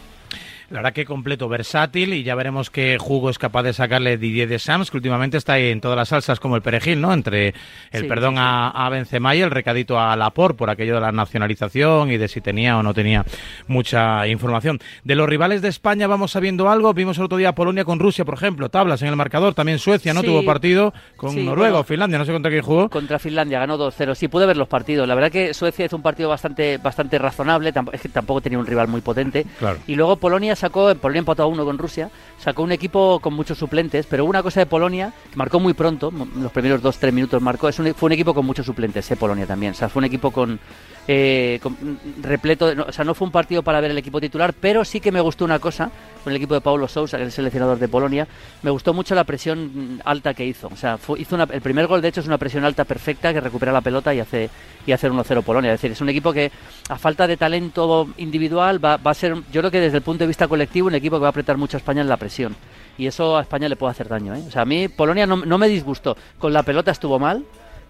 La 0.71 0.77
verdad 0.77 0.93
que 0.93 1.03
completo, 1.03 1.49
versátil 1.49 2.13
y 2.13 2.23
ya 2.23 2.33
veremos 2.33 2.69
qué 2.69 2.97
jugo 2.97 3.29
es 3.29 3.37
capaz 3.37 3.63
de 3.63 3.73
sacarle 3.73 4.17
Didier 4.17 4.47
de 4.47 4.57
Sams, 4.57 4.89
que 4.89 4.95
últimamente 4.95 5.35
está 5.35 5.53
ahí 5.53 5.69
en 5.69 5.81
todas 5.81 5.97
las 5.97 6.07
salsas 6.07 6.39
como 6.39 6.55
el 6.55 6.61
perejil, 6.61 7.01
¿no? 7.01 7.11
Entre 7.11 7.53
el 7.91 8.07
perdón 8.07 8.37
A, 8.37 8.69
a, 8.69 8.89
Benzema 8.89 9.35
y 9.35 9.41
el 9.41 9.51
recadito 9.51 9.99
a 9.99 10.15
Lapor 10.15 10.55
por 10.55 10.69
aquello 10.69 10.95
de 10.95 11.01
la 11.01 11.11
nacionalización 11.11 12.09
y 12.09 12.15
de 12.15 12.29
si 12.29 12.39
tenía 12.39 12.77
o 12.77 12.83
no 12.83 12.93
tenía 12.93 13.25
mucha 13.67 14.25
información. 14.27 14.79
De 15.03 15.15
los 15.15 15.27
rivales 15.27 15.61
de 15.61 15.67
España 15.67 16.07
vamos 16.07 16.31
sabiendo 16.31 16.69
algo. 16.69 16.93
Vimos 16.93 17.17
el 17.17 17.25
otro 17.25 17.37
día 17.37 17.53
Polonia 17.53 17.83
con 17.83 17.99
Rusia, 17.99 18.23
por 18.23 18.35
ejemplo, 18.35 18.69
tablas 18.69 19.01
en 19.01 19.09
el 19.09 19.17
marcador. 19.17 19.53
También 19.53 19.77
Suecia, 19.77 20.13
¿no? 20.13 20.23
Tuvo 20.23 20.45
partido 20.45 20.93
con 21.17 21.43
Noruega 21.43 21.79
o 21.79 21.83
Finlandia, 21.83 22.17
no 22.17 22.23
sé 22.23 22.31
contra 22.31 22.49
quién 22.49 22.63
jugó. 22.63 22.89
Contra 22.89 23.19
Finlandia, 23.19 23.59
ganó 23.59 23.77
2-0. 23.77 24.15
Sí, 24.15 24.29
pude 24.29 24.45
ver 24.45 24.55
los 24.55 24.69
partidos. 24.69 25.05
La 25.05 25.15
verdad 25.15 25.31
que 25.33 25.53
Suecia 25.53 25.85
hizo 25.85 25.97
un 25.97 26.01
partido 26.01 26.29
bastante, 26.29 26.77
bastante 26.77 27.19
razonable. 27.19 27.73
Es 27.91 28.01
que 28.01 28.07
tampoco 28.07 28.39
tenía 28.39 28.57
un 28.57 28.65
rival 28.65 28.87
muy 28.87 29.01
potente. 29.01 29.45
Claro. 29.59 29.79
Y 29.85 29.95
luego 29.95 30.15
Polonia 30.15 30.55
sacó, 30.61 30.93
Polonia 30.95 31.19
empató 31.19 31.43
a 31.43 31.47
uno 31.47 31.65
con 31.65 31.77
Rusia, 31.77 32.09
sacó 32.37 32.63
un 32.63 32.71
equipo 32.71 33.19
con 33.19 33.33
muchos 33.33 33.57
suplentes, 33.57 34.05
pero 34.05 34.25
una 34.25 34.41
cosa 34.41 34.59
de 34.61 34.65
Polonia, 34.65 35.13
que 35.29 35.35
marcó 35.35 35.59
muy 35.59 35.73
pronto, 35.73 36.11
los 36.11 36.51
primeros 36.51 36.81
dos, 36.81 36.97
tres 36.97 37.13
minutos 37.13 37.41
marcó, 37.41 37.67
es 37.67 37.79
un, 37.79 37.93
fue 37.93 38.07
un 38.07 38.13
equipo 38.13 38.33
con 38.33 38.45
muchos 38.45 38.65
suplentes, 38.65 39.09
eh, 39.11 39.15
Polonia 39.15 39.45
también, 39.45 39.73
o 39.73 39.75
sea, 39.75 39.89
fue 39.89 40.01
un 40.01 40.05
equipo 40.05 40.31
con, 40.31 40.59
eh, 41.07 41.59
repleto, 42.21 42.71
o 42.87 42.91
sea, 42.91 43.03
no 43.03 43.15
fue 43.15 43.25
un 43.25 43.31
partido 43.31 43.63
para 43.63 43.81
ver 43.81 43.91
el 43.91 43.97
equipo 43.97 44.21
titular, 44.21 44.53
pero 44.53 44.85
sí 44.85 44.99
que 44.99 45.11
me 45.11 45.19
gustó 45.19 45.45
una 45.45 45.59
cosa 45.59 45.89
con 46.23 46.31
el 46.31 46.37
equipo 46.37 46.53
de 46.53 46.61
Paulo 46.61 46.87
Sousa, 46.87 47.17
que 47.17 47.23
es 47.23 47.27
el 47.27 47.33
seleccionador 47.33 47.79
de 47.79 47.87
Polonia, 47.87 48.27
me 48.61 48.69
gustó 48.69 48.93
mucho 48.93 49.15
la 49.15 49.23
presión 49.23 49.99
alta 50.05 50.33
que 50.33 50.45
hizo, 50.45 50.67
o 50.67 50.77
sea, 50.77 50.99
hizo 51.17 51.35
el 51.41 51.61
primer 51.61 51.87
gol 51.87 52.01
de 52.01 52.09
hecho 52.09 52.21
es 52.21 52.27
una 52.27 52.37
presión 52.37 52.63
alta 52.63 52.85
perfecta 52.85 53.33
que 53.33 53.41
recupera 53.41 53.71
la 53.71 53.81
pelota 53.81 54.13
y 54.13 54.19
hace 54.19 54.49
y 54.85 54.91
hacer 54.91 55.11
1-0 55.11 55.43
Polonia, 55.43 55.73
es 55.73 55.79
decir, 55.79 55.91
es 55.91 56.01
un 56.01 56.09
equipo 56.09 56.33
que 56.33 56.51
a 56.89 56.97
falta 56.97 57.27
de 57.27 57.37
talento 57.37 58.09
individual 58.17 58.83
va, 58.83 58.97
va 58.97 59.11
a 59.11 59.15
ser, 59.15 59.35
yo 59.51 59.61
creo 59.61 59.71
que 59.71 59.79
desde 59.79 59.97
el 59.97 60.03
punto 60.03 60.23
de 60.23 60.27
vista 60.27 60.47
colectivo, 60.51 60.87
un 60.87 60.95
equipo 60.95 61.15
que 61.15 61.21
va 61.21 61.27
a 61.27 61.31
apretar 61.31 61.57
mucho 61.57 61.77
a 61.77 61.79
España 61.79 62.01
en 62.01 62.09
la 62.09 62.17
presión 62.17 62.55
y 62.97 63.07
eso 63.07 63.37
a 63.37 63.41
España 63.41 63.67
le 63.69 63.75
puede 63.75 63.91
hacer 63.91 64.07
daño, 64.07 64.35
¿eh? 64.35 64.43
o 64.47 64.51
sea, 64.51 64.61
a 64.61 64.65
mí 64.65 64.87
Polonia 64.87 65.25
no, 65.25 65.57
me 65.57 65.67
disgustó, 65.67 66.15
con 66.37 66.53
la 66.53 66.61
pelota 66.61 66.91
estuvo 66.91 67.17
mal, 67.17 67.43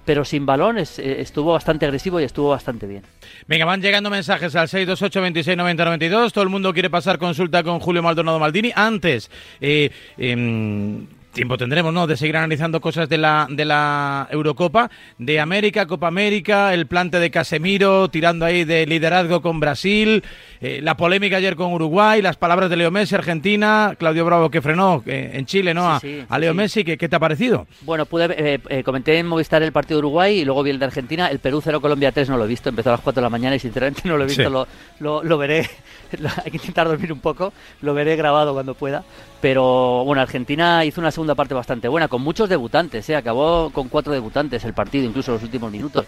pero 0.05 0.23
sin 0.23 0.45
balón 0.45 0.77
eh, 0.77 0.85
estuvo 0.97 1.53
bastante 1.53 1.85
agresivo 1.85 2.19
y 2.19 2.23
estuvo 2.23 2.49
bastante 2.49 2.87
bien. 2.87 3.03
Venga, 3.47 3.65
van 3.65 3.81
llegando 3.81 4.09
mensajes 4.09 4.55
al 4.55 4.69
628 4.69 5.21
26 5.21 5.57
90 5.57 5.85
92. 5.85 6.33
Todo 6.33 6.43
el 6.43 6.49
mundo 6.49 6.73
quiere 6.73 6.89
pasar 6.89 7.17
consulta 7.17 7.63
con 7.63 7.79
Julio 7.79 8.01
Maldonado 8.01 8.39
Maldini. 8.39 8.71
Antes, 8.75 9.29
eh, 9.59 9.91
em, 10.17 11.05
tiempo 11.31 11.57
tendremos, 11.57 11.93
¿no? 11.93 12.07
De 12.07 12.17
seguir 12.17 12.37
analizando 12.37 12.81
cosas 12.81 13.09
de 13.09 13.17
la, 13.17 13.47
de 13.49 13.65
la 13.65 14.27
Eurocopa, 14.31 14.89
de 15.17 15.39
América, 15.39 15.85
Copa 15.87 16.07
América, 16.07 16.73
el 16.73 16.87
plante 16.87 17.19
de 17.19 17.31
Casemiro, 17.31 18.09
tirando 18.09 18.45
ahí 18.45 18.63
de 18.63 18.85
liderazgo 18.85 19.41
con 19.41 19.59
Brasil, 19.59 20.23
eh, 20.59 20.79
la 20.83 20.97
polémica 20.97 21.37
ayer 21.37 21.55
con 21.55 21.73
Uruguay, 21.73 22.21
las 22.21 22.37
palabras 22.37 22.69
de 22.69 22.75
Leo 22.75 22.91
Messi, 22.91 23.15
Argentina, 23.15 23.95
Claudio 23.97 24.25
Bravo 24.25 24.49
que 24.49 24.61
frenó 24.61 25.03
eh, 25.05 25.31
en 25.33 25.45
Chile, 25.45 25.73
¿no? 25.73 25.89
a, 25.89 26.39
Leo 26.39 26.53
Messi, 26.53 26.83
¿qué, 26.83 26.97
te 26.97 27.15
ha 27.15 27.19
parecido? 27.19 27.67
Bueno, 27.81 28.05
pude, 28.05 28.59
eh, 28.69 28.83
comenté 28.83 29.17
en 29.17 29.27
Movistar 29.27 29.63
el 29.63 29.71
partido 29.71 29.97
de 29.97 30.07
Uruguay 30.07 30.39
y 30.39 30.45
luego 30.45 30.63
vi 30.63 30.71
el 30.71 30.79
de 30.79 30.85
Argentina, 30.85 31.27
el 31.27 31.39
Perú 31.39 31.61
0 31.63 31.81
Colombia 31.81 32.11
3 32.11 32.29
no 32.29 32.37
lo 32.37 32.45
he 32.45 32.47
visto, 32.47 32.69
empezó 32.69 32.89
a 32.89 32.93
las 32.93 33.01
4 33.01 33.21
de 33.21 33.25
la 33.25 33.29
mañana 33.29 33.55
y 33.55 33.59
sinceramente 33.59 34.01
no 34.05 34.17
lo 34.17 34.23
he 34.23 34.27
visto, 34.27 34.49
lo, 34.49 34.67
lo, 34.99 35.23
lo 35.23 35.37
veré, 35.37 35.69
hay 36.43 36.51
que 36.51 36.57
intentar 36.57 36.87
dormir 36.87 37.13
un 37.13 37.19
poco, 37.19 37.53
lo 37.81 37.93
veré 37.93 38.15
grabado 38.15 38.53
cuando 38.53 38.73
pueda. 38.73 39.03
Pero 39.41 40.03
bueno, 40.05 40.21
Argentina 40.21 40.85
hizo 40.85 41.01
una 41.01 41.11
segunda 41.11 41.33
parte 41.33 41.55
bastante 41.55 41.87
buena, 41.87 42.07
con 42.07 42.21
muchos 42.21 42.47
debutantes, 42.47 43.09
¿eh? 43.09 43.15
acabó 43.15 43.71
con 43.71 43.89
cuatro 43.89 44.13
debutantes 44.13 44.63
el 44.63 44.73
partido, 44.73 45.05
incluso 45.05 45.31
los 45.31 45.41
últimos 45.41 45.71
minutos. 45.71 46.05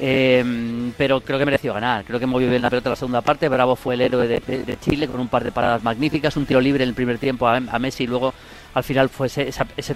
Eh, 0.00 0.92
pero 0.98 1.20
creo 1.20 1.38
que 1.38 1.44
mereció 1.44 1.72
ganar, 1.72 2.04
creo 2.04 2.18
que 2.18 2.26
movió 2.26 2.50
bien 2.50 2.60
la 2.60 2.68
pelota 2.68 2.88
en 2.88 2.92
la 2.92 2.96
segunda 2.96 3.20
parte. 3.22 3.48
Bravo 3.48 3.74
fue 3.76 3.94
el 3.94 4.02
héroe 4.02 4.26
de, 4.26 4.78
Chile 4.80 5.08
con 5.08 5.20
un 5.20 5.28
par 5.28 5.44
de 5.44 5.52
paradas 5.52 5.82
magníficas, 5.82 6.36
un 6.36 6.46
tiro 6.46 6.60
libre 6.60 6.82
en 6.82 6.90
el 6.90 6.94
primer 6.94 7.18
tiempo 7.18 7.46
a, 7.48 7.60
Messi 7.78 8.04
y 8.04 8.06
luego 8.06 8.34
al 8.74 8.84
final 8.84 9.08
fue 9.08 9.28
ese, 9.28 9.50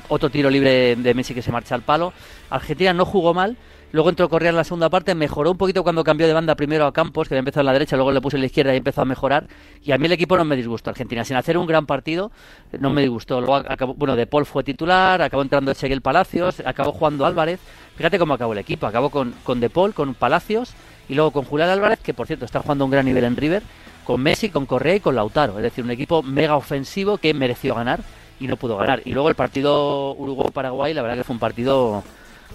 otro 0.09 0.31
tiro 0.31 0.49
libre 0.49 0.97
de 0.97 1.15
Messi 1.15 1.35
que 1.35 1.43
se 1.43 1.53
marcha 1.53 1.75
al 1.75 1.83
palo. 1.83 2.13
Argentina 2.49 2.93
no 2.95 3.05
jugó 3.05 3.35
mal, 3.35 3.57
Luego 3.91 4.11
entró 4.11 4.29
Correa 4.29 4.51
en 4.51 4.57
la 4.57 4.65
segunda 4.65 4.91
parte, 4.91 5.15
mejoró 5.15 5.51
un 5.51 5.57
poquito 5.57 5.83
cuando 5.83 6.05
cambió 6.05 6.27
de 6.27 6.35
banda 6.35 6.55
primero 6.55 6.85
a 6.87 6.93
Campos, 6.93 7.27
que 7.27 7.35
había 7.35 7.39
empezado 7.39 7.63
en 7.63 7.67
la 7.67 7.73
derecha, 7.73 7.97
luego 7.97 8.13
le 8.13 8.21
puse 8.21 8.37
en 8.37 8.43
la 8.43 8.47
izquierda 8.47 8.75
y 8.75 8.77
empezó 8.77 9.01
a 9.01 9.07
mejorar. 9.07 9.47
Y 9.83 9.93
a 9.93 9.99
mí 9.99 10.05
el 10.05 10.13
equipo 10.13 10.37
no 10.37 10.45
me 10.45 10.57
disgustó. 10.57 10.91
Argentina, 10.91 11.25
sin 11.25 11.37
hacer 11.37 11.57
un 11.57 11.67
gran 11.67 11.87
partido, 11.87 12.31
no 12.79 12.91
me 12.91 13.01
disgustó. 13.01 13.41
Luego 13.41 13.57
acabó, 13.57 13.95
bueno, 13.95 14.15
De 14.15 14.27
Paul 14.27 14.45
fue 14.45 14.63
titular, 14.63 15.23
acabó 15.23 15.43
entrando 15.43 15.71
Ezequiel 15.71 16.03
Palacios, 16.03 16.61
acabó 16.67 16.93
jugando 16.93 17.25
Álvarez. 17.25 17.61
Fíjate 17.97 18.19
cómo 18.19 18.35
acabó 18.35 18.53
el 18.53 18.59
equipo. 18.59 18.87
Acabó 18.87 19.09
con, 19.09 19.33
con 19.43 19.59
De 19.59 19.71
Paul, 19.71 19.95
con 19.95 20.15
Palacios 20.15 20.75
y 21.09 21.15
luego 21.15 21.31
con 21.31 21.45
Julián 21.45 21.71
Álvarez, 21.71 21.99
que 22.01 22.13
por 22.13 22.27
cierto 22.27 22.45
está 22.45 22.61
jugando 22.61 22.85
un 22.85 22.91
gran 22.91 23.07
nivel 23.07 23.25
en 23.25 23.37
River, 23.37 23.63
con 24.05 24.21
Messi, 24.21 24.51
con 24.51 24.67
Correa 24.67 24.97
y 24.97 25.01
con 25.01 25.15
Lautaro. 25.15 25.57
Es 25.57 25.63
decir, 25.63 25.83
un 25.83 25.91
equipo 25.91 26.23
mega 26.23 26.57
ofensivo 26.57 27.17
que 27.17 27.33
mereció 27.33 27.75
ganar 27.75 28.01
y 28.39 28.47
no 28.47 28.57
pudo 28.59 28.77
ganar. 28.77 29.01
Y 29.07 29.13
luego 29.13 29.31
el 29.31 29.35
partido 29.35 30.13
Uruguay-Paraguay, 30.13 30.93
la 30.93 31.01
verdad 31.01 31.17
que 31.17 31.25
fue 31.25 31.35
un 31.35 31.41
partido 31.41 32.05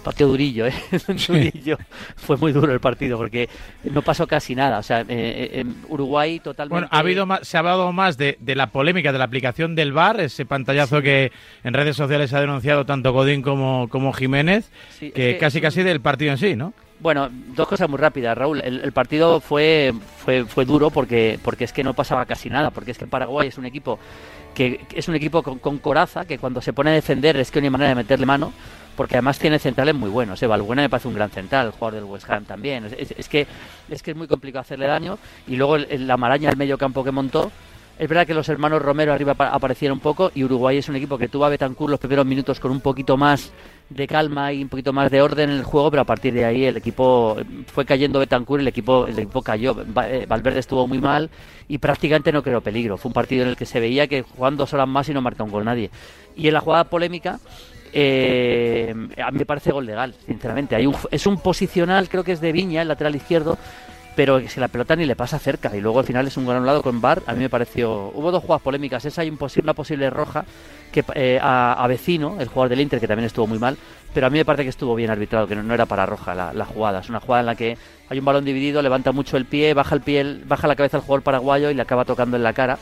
Partido 0.02 0.28
durillo, 0.28 0.66
¿eh? 0.66 0.74
durillo. 1.28 1.78
Fue 2.16 2.36
muy 2.36 2.52
duro 2.52 2.72
el 2.72 2.80
partido 2.80 3.16
porque 3.16 3.48
no 3.84 4.02
pasó 4.02 4.26
casi 4.26 4.54
nada. 4.54 4.78
O 4.78 4.82
sea, 4.82 5.00
eh, 5.00 5.06
eh, 5.08 5.50
en 5.60 5.76
Uruguay 5.88 6.40
totalmente. 6.40 6.74
Bueno, 6.74 6.88
ha 6.90 6.98
habido 6.98 7.26
se 7.42 7.56
ha 7.56 7.60
hablado 7.60 7.92
más 7.92 8.18
de, 8.18 8.36
la 8.44 8.68
polémica 8.68 9.12
de 9.12 9.18
la 9.18 9.24
aplicación 9.24 9.74
del 9.74 9.92
VAR, 9.92 10.20
ese 10.20 10.44
pantallazo 10.44 11.00
que 11.00 11.32
en 11.62 11.74
redes 11.74 11.96
sociales 11.96 12.32
ha 12.34 12.40
denunciado 12.40 12.84
tanto 12.84 13.12
Godín 13.12 13.42
como, 13.42 13.88
como 13.88 14.12
Jiménez, 14.12 14.70
que, 14.98 15.38
casi 15.38 15.60
casi 15.60 15.82
del 15.82 16.00
partido 16.00 16.32
en 16.32 16.38
sí, 16.38 16.56
¿no? 16.56 16.74
Bueno, 17.00 17.28
dos 17.30 17.66
cosas 17.66 17.88
muy 17.88 17.98
rápidas, 17.98 18.36
Raúl. 18.36 18.60
El, 18.60 18.92
partido 18.92 19.40
fue, 19.40 19.92
fue, 20.18 20.44
fue 20.44 20.64
duro 20.64 20.90
porque, 20.90 21.38
porque 21.42 21.64
es 21.64 21.72
que 21.72 21.82
no 21.84 21.92
pasaba 21.92 22.24
casi 22.24 22.48
nada, 22.48 22.70
porque 22.70 22.92
es 22.92 22.98
que 22.98 23.06
Paraguay 23.06 23.48
es 23.48 23.58
un 23.58 23.66
equipo 23.66 23.98
que 24.54 24.80
es 24.94 25.08
un 25.08 25.16
equipo 25.16 25.42
con, 25.42 25.58
con 25.58 25.78
coraza, 25.78 26.24
que 26.24 26.38
cuando 26.38 26.62
se 26.62 26.72
pone 26.72 26.90
a 26.90 26.92
defender 26.94 27.36
es 27.36 27.50
que 27.50 27.60
no 27.60 27.64
hay 27.64 27.70
manera 27.70 27.88
de 27.88 27.96
meterle 27.96 28.24
mano 28.24 28.52
porque 28.96 29.16
además 29.16 29.38
tiene 29.38 29.58
centrales 29.58 29.94
muy 29.94 30.10
buenos. 30.10 30.42
¿eh? 30.42 30.46
Valbuena 30.46 30.82
me 30.82 30.88
parece 30.88 31.08
un 31.08 31.14
gran 31.14 31.30
central, 31.30 31.66
el 31.66 31.72
jugador 31.72 31.94
del 31.94 32.04
West 32.04 32.28
Ham 32.30 32.44
también. 32.44 32.84
Es, 32.96 33.28
que, 33.28 33.46
es 33.88 34.02
que 34.02 34.10
es 34.10 34.16
muy 34.16 34.26
complicado 34.26 34.62
hacerle 34.62 34.86
daño. 34.86 35.18
Y 35.46 35.56
luego 35.56 35.78
la 35.78 36.16
maraña 36.16 36.48
del 36.48 36.56
medio 36.56 36.78
campo 36.78 37.04
que 37.04 37.10
montó. 37.10 37.50
Es 37.96 38.08
verdad 38.08 38.26
que 38.26 38.34
los 38.34 38.48
hermanos 38.48 38.82
Romero 38.82 39.12
arriba 39.12 39.36
aparecieron 39.38 39.98
un 39.98 40.00
poco 40.00 40.32
y 40.34 40.42
Uruguay 40.42 40.78
es 40.78 40.88
un 40.88 40.96
equipo 40.96 41.16
que 41.16 41.28
tuvo 41.28 41.44
a 41.44 41.48
Betancourt 41.48 41.90
los 41.92 42.00
primeros 42.00 42.26
minutos 42.26 42.58
con 42.58 42.72
un 42.72 42.80
poquito 42.80 43.16
más 43.16 43.52
de 43.88 44.08
calma 44.08 44.52
y 44.52 44.64
un 44.64 44.68
poquito 44.68 44.92
más 44.92 45.12
de 45.12 45.22
orden 45.22 45.50
en 45.50 45.58
el 45.58 45.62
juego, 45.62 45.92
pero 45.92 46.02
a 46.02 46.04
partir 46.04 46.34
de 46.34 46.44
ahí 46.44 46.64
el 46.64 46.76
equipo 46.76 47.36
fue 47.72 47.84
cayendo 47.84 48.18
Betancourt, 48.18 48.62
el 48.62 48.66
equipo 48.66 49.06
el 49.06 49.16
equipo 49.16 49.42
cayó. 49.42 49.76
Eh, 50.08 50.26
Valverde 50.28 50.58
estuvo 50.58 50.88
muy 50.88 50.98
mal 50.98 51.30
y 51.68 51.78
prácticamente 51.78 52.32
no 52.32 52.42
creó 52.42 52.60
peligro. 52.60 52.96
Fue 52.96 53.10
un 53.10 53.14
partido 53.14 53.44
en 53.44 53.50
el 53.50 53.56
que 53.56 53.66
se 53.66 53.78
veía 53.78 54.08
que 54.08 54.22
jugaban 54.22 54.56
dos 54.56 54.72
horas 54.74 54.88
más 54.88 55.08
y 55.08 55.14
no 55.14 55.22
marca 55.22 55.44
un 55.44 55.52
gol 55.52 55.64
nadie. 55.64 55.88
Y 56.34 56.48
en 56.48 56.54
la 56.54 56.60
jugada 56.60 56.84
polémica 56.84 57.38
eh, 57.94 58.92
a 59.24 59.30
mí 59.30 59.38
me 59.38 59.46
parece 59.46 59.70
gol 59.70 59.86
legal, 59.86 60.14
sinceramente. 60.26 60.74
Hay 60.74 60.86
un, 60.86 60.96
es 61.10 61.26
un 61.26 61.38
posicional, 61.38 62.08
creo 62.08 62.24
que 62.24 62.32
es 62.32 62.40
de 62.40 62.50
Viña, 62.50 62.82
el 62.82 62.88
lateral 62.88 63.14
izquierdo, 63.14 63.56
pero 64.16 64.40
si 64.48 64.58
la 64.58 64.68
pelota 64.68 64.96
ni 64.96 65.04
le 65.06 65.14
pasa 65.14 65.38
cerca. 65.38 65.74
Y 65.76 65.80
luego 65.80 66.00
al 66.00 66.04
final 66.04 66.26
es 66.26 66.36
un 66.36 66.66
lado 66.66 66.82
con 66.82 67.00
Bar, 67.00 67.22
a 67.26 67.32
mí 67.34 67.40
me 67.40 67.48
pareció... 67.48 68.10
Hubo 68.14 68.32
dos 68.32 68.42
jugadas 68.42 68.62
polémicas, 68.62 69.04
esa 69.04 69.22
hay 69.22 69.30
un 69.30 69.38
una 69.62 69.74
posible 69.74 70.10
roja 70.10 70.44
que 70.92 71.04
eh, 71.14 71.38
a, 71.40 71.84
Vecino, 71.88 72.36
el 72.40 72.48
jugador 72.48 72.70
del 72.70 72.80
Inter, 72.80 73.00
que 73.00 73.08
también 73.08 73.26
estuvo 73.26 73.46
muy 73.46 73.58
mal, 73.58 73.76
pero 74.12 74.26
a 74.26 74.30
mí 74.30 74.38
me 74.38 74.44
parece 74.44 74.64
que 74.64 74.70
estuvo 74.70 74.94
bien 74.94 75.10
arbitrado, 75.10 75.46
que 75.46 75.56
no, 75.56 75.74
era 75.74 75.86
para 75.86 76.06
roja 76.06 76.34
la, 76.34 76.64
jugada. 76.64 77.00
Es 77.00 77.08
una 77.08 77.20
jugada 77.20 77.40
en 77.40 77.46
la 77.46 77.54
que 77.54 77.76
hay 78.08 78.18
un 78.18 78.24
balón 78.24 78.44
dividido, 78.44 78.82
levanta 78.82 79.12
mucho 79.12 79.36
el 79.36 79.44
pie, 79.44 79.74
baja 79.74 79.94
el 79.94 80.00
pie, 80.00 80.40
baja 80.46 80.68
la 80.68 80.76
cabeza 80.76 80.96
al 80.96 81.02
jugador 81.02 81.22
paraguayo 81.22 81.70
y 81.70 81.74
le 81.74 81.82
acaba 81.82 82.04
tocando 82.04 82.36
en 82.36 82.42
la 82.42 82.52
cara 82.52 82.78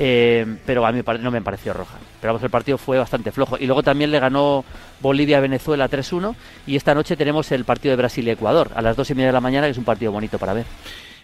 eh, 0.00 0.46
pero 0.64 0.86
a 0.86 0.92
mí 0.92 1.02
no 1.20 1.30
me 1.30 1.42
pareció 1.42 1.72
roja. 1.72 1.98
Pero 2.20 2.32
vamos, 2.32 2.44
el 2.44 2.50
partido 2.50 2.78
fue 2.78 2.98
bastante 2.98 3.32
flojo. 3.32 3.58
Y 3.58 3.66
luego 3.66 3.82
también 3.82 4.12
le 4.12 4.20
ganó 4.20 4.64
Bolivia 5.00 5.38
a 5.38 5.40
Venezuela 5.40 5.90
3-1. 5.90 6.36
Y 6.68 6.76
esta 6.76 6.94
noche 6.94 7.16
tenemos 7.16 7.50
el 7.50 7.64
partido 7.64 7.92
de 7.92 7.96
Brasil 7.96 8.26
y 8.26 8.30
Ecuador 8.30 8.70
a 8.74 8.80
las 8.80 8.96
2 8.96 9.10
y 9.10 9.14
media 9.14 9.26
de 9.26 9.32
la 9.32 9.40
mañana, 9.40 9.66
que 9.66 9.72
es 9.72 9.78
un 9.78 9.84
partido 9.84 10.12
bonito 10.12 10.38
para 10.38 10.52
ver. 10.52 10.66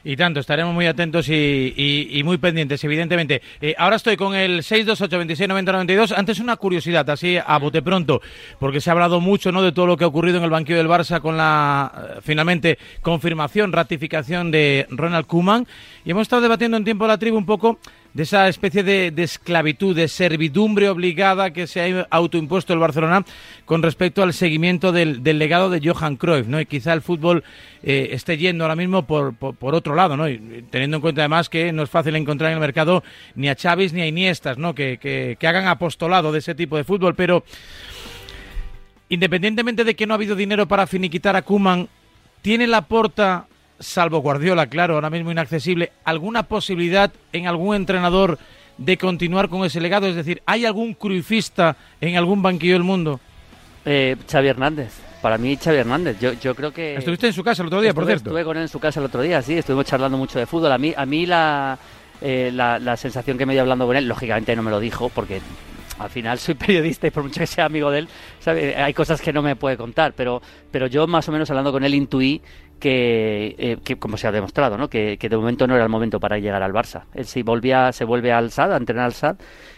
Y 0.07 0.17
tanto, 0.17 0.39
estaremos 0.39 0.75
muy 0.75 0.87
atentos 0.87 1.29
y, 1.31 2.21
muy 2.25 2.37
pendientes, 2.37 2.85
evidentemente. 2.85 3.41
Eh, 3.61 3.75
ahora 3.79 3.97
estoy 3.97 4.17
con 4.17 4.35
el 4.35 4.61
628-2690-92. 4.61 6.13
Antes 6.15 6.41
una 6.41 6.57
curiosidad, 6.57 7.09
así 7.09 7.39
a 7.39 7.59
bote 7.59 7.81
pronto, 7.81 8.21
porque 8.59 8.83
se 8.83 8.91
ha 8.91 8.93
hablado 8.93 9.21
mucho 9.21 9.51
¿no? 9.51 9.63
de 9.63 9.73
todo 9.73 9.87
lo 9.87 9.97
que 9.97 10.05
ha 10.05 10.09
ocurrido 10.09 10.39
en 10.39 10.45
el 10.45 10.51
banquillo 10.51 10.77
del 10.77 10.89
Barça 10.89 11.23
con 11.23 11.39
la, 11.39 11.91
eh, 11.97 12.19
finalmente, 12.23 12.79
confirmación, 13.01 13.73
ratificación 13.73 14.51
de 14.51 14.87
Ronald 14.91 15.27
Koeman. 15.27 15.67
Y 16.05 16.11
hemos 16.11 16.23
estado 16.23 16.43
debatiendo 16.43 16.77
en 16.77 16.85
tiempo 16.85 17.05
de 17.05 17.09
la 17.09 17.19
tribu 17.19 17.39
un 17.39 17.47
poco 17.47 17.79
de 18.15 18.23
esa 18.23 18.49
especie 18.49 18.85
de, 18.85 19.13
esclavitud, 19.23 19.95
de 19.95 20.07
servidumbre 20.07 20.89
obligada 20.89 21.53
que 21.53 21.67
se 21.67 21.81
ha 21.81 22.07
autoimpuesto 22.11 22.73
el 22.73 22.79
Barcelona 22.79 23.25
con 23.65 23.83
respecto 23.83 24.23
al 24.23 24.33
seguimiento 24.33 24.93
del, 24.93 25.21
legado 25.25 25.69
de 25.69 25.81
Johan 25.85 26.17
Cruyff, 26.17 26.47
¿no? 26.47 26.61
Y 26.61 26.67
quizá 26.67 26.93
el 26.93 27.03
fútbol 27.03 27.43
eh, 27.83 28.11
esté 28.13 28.39
yendo 28.39 28.63
ahora 28.63 28.77
mismo 28.77 29.05
por, 29.05 29.35
por, 29.35 29.75
otro 29.75 29.97
lado, 29.97 30.17
¿no? 30.17 30.29
Y 30.29 30.65
teniendo 30.71 30.99
en 30.99 31.01
cuenta 31.01 31.23
además 31.23 31.49
que 31.49 31.73
no 31.73 31.83
es 31.83 31.91
fácil 31.91 32.15
encontrar 32.15 32.53
en 32.53 32.55
el 32.55 32.61
mercado 32.61 33.03
ni 33.35 33.49
a 33.49 33.57
Chavis 33.57 33.93
ni 33.93 34.01
a 34.01 34.07
Iniestas, 34.07 34.59
¿no? 34.59 34.77
Que 34.77 35.37
hagan 35.43 35.67
apostolado 35.67 36.31
de 36.31 36.39
ese 36.39 36.55
tipo 36.55 36.77
de 36.77 36.85
fútbol, 36.85 37.17
pero 37.17 37.43
independientemente 39.09 39.83
de 39.83 39.97
que 39.97 40.07
no 40.07 40.15
ha 40.15 40.17
habido 40.17 40.37
dinero 40.37 40.69
para 40.69 40.87
finiquitar 40.87 41.35
a 41.35 41.43
Kuman, 41.43 41.89
¿tiene 42.43 42.69
la 42.69 42.83
porta 42.83 43.49
salvo 43.79 44.19
Guardiola, 44.19 44.67
claro, 44.67 44.95
ahora 44.95 45.11
mismo 45.11 45.31
inaccesible, 45.31 45.93
alguna 46.05 46.45
posibilidad 46.45 47.13
en 47.33 47.47
algún 47.47 47.77
entrenador 47.77 48.39
de 48.79 48.99
continuar 48.99 49.49
con 49.49 49.65
ese 49.65 49.81
legado? 49.81 50.07
Es 50.07 50.17
decir, 50.17 50.43
¿hay 50.47 50.65
algún 50.65 50.95
cruifista 50.95 51.77
en 52.01 52.17
algún 52.17 52.43
banquillo 52.43 52.75
del 52.75 52.83
mundo? 52.83 53.21
Eh, 53.85 54.17
Xavi 54.31 54.49
Hernández. 54.49 54.93
Para 55.21 55.39
mí, 55.39 55.57
Xavi 55.57 55.79
Hernández. 55.79 56.19
Yo, 56.21 56.33
yo 56.35 56.55
creo 56.55 56.73
que... 56.73 56.97
¿Estuviste 56.97 57.27
en 57.29 57.33
su 57.33 57.43
casa 57.43 57.63
el 57.63 57.69
otro 57.69 57.81
día, 57.81 57.95
por 57.95 58.05
cierto? 58.05 58.31
Estuve 58.31 58.45
con 58.45 58.57
él 58.57 58.65
en 58.65 58.69
su 58.69 58.79
casa 58.79 59.01
el 59.01 59.07
otro 59.07 59.23
día, 59.23 59.41
sí. 59.43 59.55
Estuvimos 59.55 59.87
charlando 59.87 60.19
mucho 60.19 60.39
de 60.39 60.47
fútbol. 60.47 60.73
A 60.73 60.79
mí, 60.79 60.93
a 60.97 61.07
mí 61.07 61.27
la, 61.27 61.79
eh, 62.21 62.51
la, 62.53 62.79
la 62.79 62.97
sensación 62.97 63.39
que 63.39 63.47
me 63.47 63.55
dio 63.55 63.63
hablando 63.63 63.87
con 63.87 63.97
él, 63.97 64.07
lógicamente 64.07 64.55
no 64.55 64.63
me 64.63 64.71
lo 64.71 64.81
dijo, 64.81 65.09
porque 65.09 65.41
al 65.99 66.11
final 66.11 66.39
soy 66.39 66.55
periodista 66.55 67.07
y 67.07 67.11
por 67.11 67.23
mucho 67.23 67.41
que 67.41 67.47
sea 67.47 67.67
amigo 67.67 67.91
de 67.91 68.01
él, 68.01 68.09
hay 68.77 68.95
cosas 68.95 69.21
que 69.21 69.33
no 69.33 69.43
me 69.43 69.57
puede 69.57 69.77
contar, 69.77 70.13
pero, 70.15 70.43
pero 70.71 70.87
yo 70.87 71.07
más 71.07 71.29
o 71.29 71.33
menos 71.33 71.49
hablando 71.51 71.73
con 71.73 71.85
él 71.85 71.95
intuí 71.95 72.43
que, 72.85 73.55
eh, 73.57 73.79
que, 73.83 73.97
como 73.97 74.19
se 74.19 74.27
ha 74.27 74.31
demostrado, 74.31 74.77
¿no? 74.77 74.91
Que, 74.91 75.17
de 75.19 75.37
momento 75.39 75.67
no 75.67 75.75
era 75.75 75.85
el 75.85 75.89
momento 75.89 76.21
para 76.21 76.37
llegar 76.37 76.63
al 76.63 76.75
Barça. 76.75 77.05
Él 77.15 77.25
se, 77.25 77.43
volvía, 77.43 77.91
se 77.93 78.05
vuelve 78.05 78.31
al 78.31 78.51
SAD, 78.51 78.75
a 78.75 78.77
entrenar 78.77 79.07
al 79.07 79.15
SAD, 79.15 79.37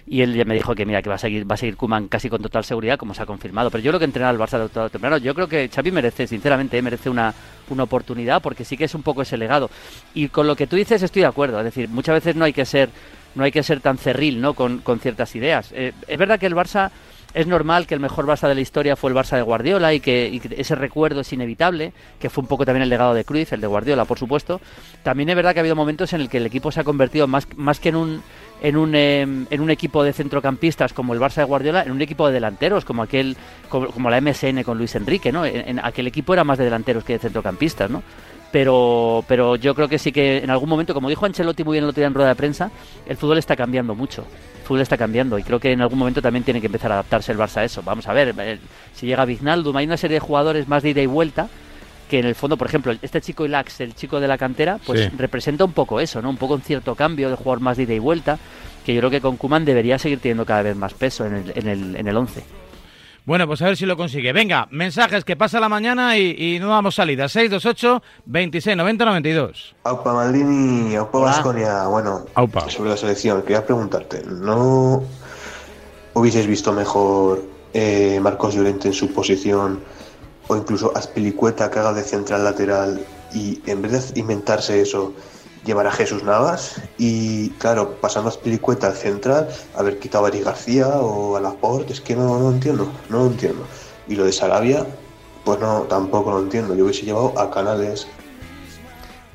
y 0.08 0.22
él 0.22 0.34
ya 0.34 0.44
me 0.44 0.54
dijo 0.54 0.75
que 0.75 0.84
mira, 0.84 1.00
que 1.02 1.08
va 1.08 1.14
a 1.14 1.18
seguir 1.18 1.48
va 1.48 1.54
a 1.54 1.56
seguir 1.56 1.76
Kuman 1.76 2.08
casi 2.08 2.28
con 2.28 2.42
total 2.42 2.64
seguridad, 2.64 2.98
como 2.98 3.14
se 3.14 3.22
ha 3.22 3.26
confirmado. 3.26 3.70
Pero 3.70 3.84
yo 3.84 3.92
creo 3.92 4.00
que 4.00 4.06
entrenar 4.06 4.30
al 4.30 4.40
Barça 4.40 4.58
de 4.60 4.68
todo 4.68 4.90
temprano, 4.90 5.18
yo 5.18 5.36
creo 5.36 5.46
que 5.46 5.68
Xavi 5.68 5.92
merece, 5.92 6.26
sinceramente, 6.26 6.82
merece 6.82 7.08
una, 7.08 7.32
una 7.68 7.84
oportunidad, 7.84 8.42
porque 8.42 8.64
sí 8.64 8.76
que 8.76 8.86
es 8.86 8.94
un 8.96 9.04
poco 9.04 9.22
ese 9.22 9.36
legado. 9.36 9.70
Y 10.12 10.26
con 10.26 10.48
lo 10.48 10.56
que 10.56 10.66
tú 10.66 10.75
dices 10.75 11.00
estoy 11.00 11.22
de 11.22 11.28
acuerdo, 11.28 11.60
es 11.60 11.64
decir, 11.64 11.88
muchas 11.88 12.16
veces 12.16 12.34
no 12.34 12.44
hay 12.44 12.52
que 12.52 12.64
ser 12.64 12.90
no 13.36 13.44
hay 13.44 13.52
que 13.52 13.62
ser 13.62 13.80
tan 13.80 13.98
cerril 13.98 14.40
¿no? 14.40 14.54
con, 14.54 14.78
con 14.78 14.98
ciertas 14.98 15.36
ideas. 15.36 15.70
Eh, 15.72 15.92
es 16.08 16.18
verdad 16.18 16.40
que 16.40 16.46
el 16.46 16.54
Barça 16.54 16.90
es 17.35 17.47
normal 17.47 17.87
que 17.87 17.95
el 17.95 18.00
mejor 18.00 18.26
Barça 18.26 18.49
de 18.49 18.54
la 18.54 18.61
historia 18.61 18.97
fue 18.97 19.11
el 19.11 19.16
Barça 19.16 19.37
de 19.37 19.42
Guardiola 19.42 19.92
y 19.92 20.00
que, 20.00 20.40
ese 20.56 20.75
recuerdo 20.75 21.21
es 21.21 21.33
inevitable, 21.33 21.92
que 22.18 22.30
fue 22.30 22.42
un 22.42 22.49
poco 22.49 22.64
también 22.64 22.83
el 22.83 22.88
legado 22.88 23.14
de 23.14 23.25
Cruyff, 23.25 23.52
el 23.52 23.61
de 23.61 23.66
Guardiola, 23.66 24.04
por 24.04 24.18
supuesto. 24.18 24.61
También 25.02 25.28
es 25.28 25.37
verdad 25.37 25.52
que 25.52 25.61
ha 25.61 25.62
habido 25.62 25.76
momentos 25.76 26.12
en 26.12 26.23
el 26.23 26.28
que 26.28 26.38
el 26.38 26.47
equipo 26.47 26.73
se 26.73 26.80
ha 26.80 26.85
convertido 26.85 27.26
más, 27.26 27.47
más 27.56 27.80
que 27.80 27.90
en 27.90 27.97
un 27.97 28.23
en 28.62 28.78
un, 28.78 28.95
em, 28.95 29.47
en 29.50 29.61
un 29.61 29.68
equipo 29.68 30.02
de 30.02 30.14
centrocampistas 30.14 30.95
como 30.95 31.12
el 31.12 31.21
Barça 31.21 31.37
de 31.37 31.45
Guardiola, 31.45 31.83
en 31.83 31.92
un 31.92 32.00
equipo 32.00 32.26
de 32.26 32.33
delanteros 32.33 32.87
como 32.87 33.02
aquel 33.02 33.37
como, 33.68 34.09
la 34.09 34.21
MSN 34.21 34.62
con 34.64 34.78
Luis 34.78 34.95
Enrique, 34.95 35.30
¿no? 35.30 35.45
En, 35.45 35.78
aquel 35.78 36.06
equipo 36.06 36.33
era 36.33 36.42
más 36.42 36.56
de 36.56 36.64
delanteros 36.64 37.04
que 37.04 37.14
de 37.14 37.18
centrocampistas, 37.18 37.90
¿no? 37.90 38.02
pero, 38.50 39.25
pero 39.28 39.56
yo 39.56 39.75
creo 39.75 39.88
que 39.88 39.99
sí 39.99 40.12
que 40.12 40.38
en 40.38 40.49
algún 40.49 40.71
momento, 40.71 40.95
como 40.95 41.11
dijo 41.11 41.26
Ancelotti 41.26 41.64
muy 41.64 41.75
bien 41.75 41.85
el 41.85 41.90
otro 41.90 42.00
día 42.00 42.06
en 42.06 42.14
rueda 42.14 42.30
de 42.30 42.37
prensa, 42.37 42.71
el 43.06 43.16
fútbol 43.18 43.37
está 43.37 43.54
cambiando 43.56 43.95
mucho. 43.95 44.25
Fútbol 44.66 44.82
está 44.82 44.96
cambiando 44.96 45.38
y 45.38 45.42
creo 45.42 45.61
que 45.61 45.73
en 45.73 45.80
algún 45.80 45.99
momento 45.99 46.20
también 46.20 46.44
tiene 46.44 46.61
que 46.61 46.66
empezar 46.66 46.90
a 46.90 46.96
adaptarse 46.96 47.32
el 47.32 47.38
Barça 47.38 47.58
a 47.58 47.64
eso. 47.64 47.82
Vamos 47.85 48.06
a 48.08 48.12
ver, 48.12 48.35
eh, 48.38 48.58
si 48.92 49.06
llega 49.06 49.25
Vignaldum, 49.25 49.76
hay 49.76 49.87
una 49.87 49.96
serie 49.96 50.16
de 50.16 50.20
jugadores 50.20 50.66
más 50.68 50.82
de 50.82 50.90
ida 50.90 51.02
y 51.02 51.06
vuelta 51.06 51.49
que 52.11 52.18
en 52.18 52.26
el 52.26 52.35
fondo, 52.35 52.56
por 52.56 52.66
ejemplo, 52.68 52.94
este 53.02 53.20
chico 53.20 53.44
Ilax, 53.44 53.80
el 53.80 53.94
chico 53.94 54.20
de 54.20 54.28
la 54.28 54.38
cantera, 54.38 54.78
pues 54.85 55.16
representa 55.16 55.64
un 55.64 55.73
poco 55.73 56.00
eso, 56.00 56.23
¿no? 56.23 56.30
Un 56.30 56.37
poco 56.37 56.54
un 56.54 56.62
cierto 56.62 56.94
cambio 56.94 57.30
de 57.30 57.37
jugador 57.37 57.61
más 57.61 57.76
de 57.76 57.85
ida 57.85 57.94
y 57.94 57.99
vuelta, 57.99 58.38
que 58.85 58.94
yo 58.94 59.00
creo 59.00 59.11
que 59.11 59.20
con 59.20 59.37
Kuman 59.37 59.64
debería 59.64 59.99
seguir 59.99 60.20
teniendo 60.20 60.44
cada 60.44 60.62
vez 60.62 60.76
más 60.76 60.94
peso 60.94 61.26
en 61.26 61.35
el, 61.35 61.52
en 61.56 61.68
el, 61.68 61.96
en 61.96 62.06
el 62.06 62.16
once. 62.16 62.44
Bueno, 63.26 63.49
pues 63.49 63.61
a 63.61 63.66
ver 63.66 63.76
si 63.76 63.87
lo 63.87 63.97
consigue. 63.97 64.33
Venga, 64.33 64.68
mensajes 64.71 65.25
que 65.25 65.35
pasa 65.35 65.59
la 65.59 65.68
mañana 65.68 66.16
y, 66.16 66.59
no 66.61 66.68
damos 66.68 66.95
salida. 66.95 67.28
628 67.28 68.00
26 68.25 68.76
90 68.76 69.04
92. 69.04 69.75
Aupa 69.83 70.14
Maldini, 70.14 70.95
Aupa 70.95 71.18
Vasconia. 71.18 71.87
Bueno, 71.88 72.26
Aupa. 72.35 72.71
sobre 72.71 72.90
la 72.90 72.97
selección, 72.97 73.42
quería 73.42 73.66
preguntarte, 73.66 74.23
¿no 74.25 75.02
hubieses 76.14 76.47
visto 76.47 76.73
mejor 76.73 77.42
eh, 77.75 78.21
Marcos 78.23 78.54
Llorente 78.54 78.88
en 78.88 78.95
su 78.95 79.12
posición 79.12 79.80
o 80.47 80.56
incluso 80.56 80.97
Aspilicueta 80.97 81.68
que 81.68 81.80
haga 81.80 81.92
de 81.92 82.02
central 82.04 82.45
lateral 82.45 83.04
y 83.35 83.61
en 83.66 83.83
vez 83.83 84.14
de 84.14 84.21
inventarse 84.21 84.80
eso, 84.80 85.12
llevar 85.66 85.87
a 85.87 85.92
Jesús 85.92 86.23
Navas 86.23 86.80
y, 86.96 87.50
claro, 87.58 87.96
pasando 88.00 88.30
a 88.30 88.32
Spilicueta 88.32 88.87
al 88.87 88.94
central, 88.94 89.49
haber 89.75 89.99
quitado 89.99 90.25
a 90.25 90.28
Ari 90.28 90.40
García 90.40 90.88
o 90.88 91.37
a 91.37 91.40
Laporte, 91.40 91.92
es 91.92 92.00
que 92.00 92.16
no, 92.16 92.38
no 92.38 92.50
entiendo, 92.50 92.88
no 93.11 93.18
lo 93.18 93.26
entiendo. 93.26 93.64
Y 94.08 94.14
lo 94.14 94.25
de 94.25 94.32
Sarabia, 94.32 94.87
pues 95.44 95.61
no, 95.61 95.82
tampoco 95.82 96.30
lo 96.30 96.40
entiendo. 96.40 96.75
Yo 96.75 96.85
hubiese 96.85 97.04
llevado 97.04 97.38
a 97.38 97.50
Canales. 97.50 98.06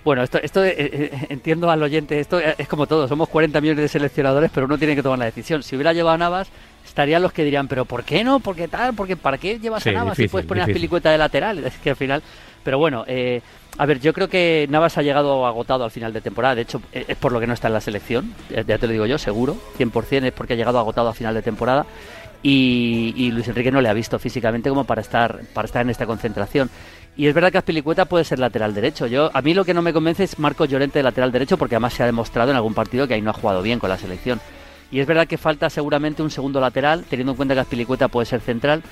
Bueno, 0.03 0.23
esto, 0.23 0.39
esto 0.41 0.63
eh, 0.63 0.75
eh, 0.77 1.27
entiendo 1.29 1.69
al 1.69 1.81
oyente, 1.83 2.19
esto 2.19 2.39
es 2.39 2.67
como 2.67 2.87
todo, 2.87 3.07
somos 3.07 3.29
40 3.29 3.61
millones 3.61 3.83
de 3.83 3.87
seleccionadores, 3.87 4.49
pero 4.51 4.65
uno 4.65 4.77
tiene 4.77 4.95
que 4.95 5.03
tomar 5.03 5.19
la 5.19 5.25
decisión. 5.25 5.61
Si 5.61 5.75
hubiera 5.75 5.93
llevado 5.93 6.15
a 6.15 6.17
Navas, 6.17 6.49
estarían 6.85 7.21
los 7.21 7.31
que 7.31 7.43
dirían, 7.43 7.67
pero 7.67 7.85
¿por 7.85 8.03
qué 8.03 8.23
no? 8.23 8.39
¿Por 8.39 8.55
qué 8.55 8.67
tal? 8.67 8.95
Porque 8.95 9.15
¿Para 9.15 9.37
qué 9.37 9.59
llevas 9.59 9.85
a 9.85 9.91
Navas 9.91 10.17
si 10.17 10.27
puedes 10.27 10.47
poner 10.47 10.67
las 10.67 10.73
pelicuetas 10.73 11.11
de 11.11 11.17
lateral? 11.17 11.65
Es 11.65 11.77
que 11.77 11.91
al 11.91 11.95
final... 11.95 12.23
Pero 12.63 12.77
bueno, 12.77 13.03
eh, 13.07 13.41
a 13.77 13.85
ver, 13.87 13.99
yo 13.99 14.13
creo 14.13 14.27
que 14.27 14.67
Navas 14.69 14.97
ha 14.97 15.01
llegado 15.01 15.47
agotado 15.47 15.83
al 15.83 15.89
final 15.89 16.13
de 16.13 16.21
temporada. 16.21 16.53
De 16.53 16.61
hecho, 16.61 16.79
es 16.91 17.17
por 17.17 17.31
lo 17.31 17.39
que 17.39 17.47
no 17.47 17.53
está 17.53 17.67
en 17.67 17.73
la 17.73 17.81
selección. 17.81 18.35
Ya 18.49 18.77
te 18.77 18.85
lo 18.85 18.93
digo 18.93 19.07
yo, 19.07 19.17
seguro. 19.17 19.57
100% 19.79 20.25
es 20.25 20.31
porque 20.31 20.53
ha 20.53 20.55
llegado 20.55 20.77
agotado 20.77 21.09
al 21.09 21.15
final 21.15 21.33
de 21.33 21.41
temporada. 21.41 21.87
Y, 22.43 23.13
y, 23.15 23.31
Luis 23.31 23.47
Enrique 23.47 23.71
no 23.71 23.81
le 23.81 23.89
ha 23.89 23.93
visto 23.93 24.17
físicamente 24.17 24.69
como 24.69 24.83
para 24.83 25.01
estar, 25.01 25.41
para 25.53 25.65
estar 25.65 25.81
en 25.83 25.89
esta 25.89 26.05
concentración. 26.05 26.69
Y 27.17 27.27
es 27.27 27.33
verdad 27.33 27.51
que 27.51 27.57
Aspilicueta 27.57 28.05
puede 28.05 28.23
ser 28.23 28.39
lateral 28.39 28.73
derecho. 28.73 29.05
Yo 29.05 29.29
A 29.33 29.41
mí 29.41 29.53
lo 29.53 29.65
que 29.65 29.73
no 29.73 29.81
me 29.81 29.93
convence 29.93 30.23
es 30.23 30.39
Marco 30.39 30.65
Llorente 30.65 30.99
de 30.99 31.03
lateral 31.03 31.31
derecho 31.31 31.57
porque 31.57 31.75
además 31.75 31.93
se 31.93 32.03
ha 32.03 32.05
demostrado 32.05 32.51
en 32.51 32.55
algún 32.55 32.73
partido 32.73 33.07
que 33.07 33.13
ahí 33.13 33.21
no 33.21 33.31
ha 33.31 33.33
jugado 33.33 33.61
bien 33.61 33.79
con 33.79 33.89
la 33.89 33.97
selección. 33.97 34.39
Y 34.91 34.99
es 34.99 35.07
verdad 35.07 35.27
que 35.27 35.37
falta 35.37 35.69
seguramente 35.69 36.21
un 36.21 36.31
segundo 36.31 36.59
lateral, 36.59 37.05
teniendo 37.09 37.31
en 37.31 37.37
cuenta 37.37 37.53
que 37.53 37.61
Aspilicueta 37.61 38.07
puede 38.07 38.25
ser 38.25 38.41
central. 38.41 38.83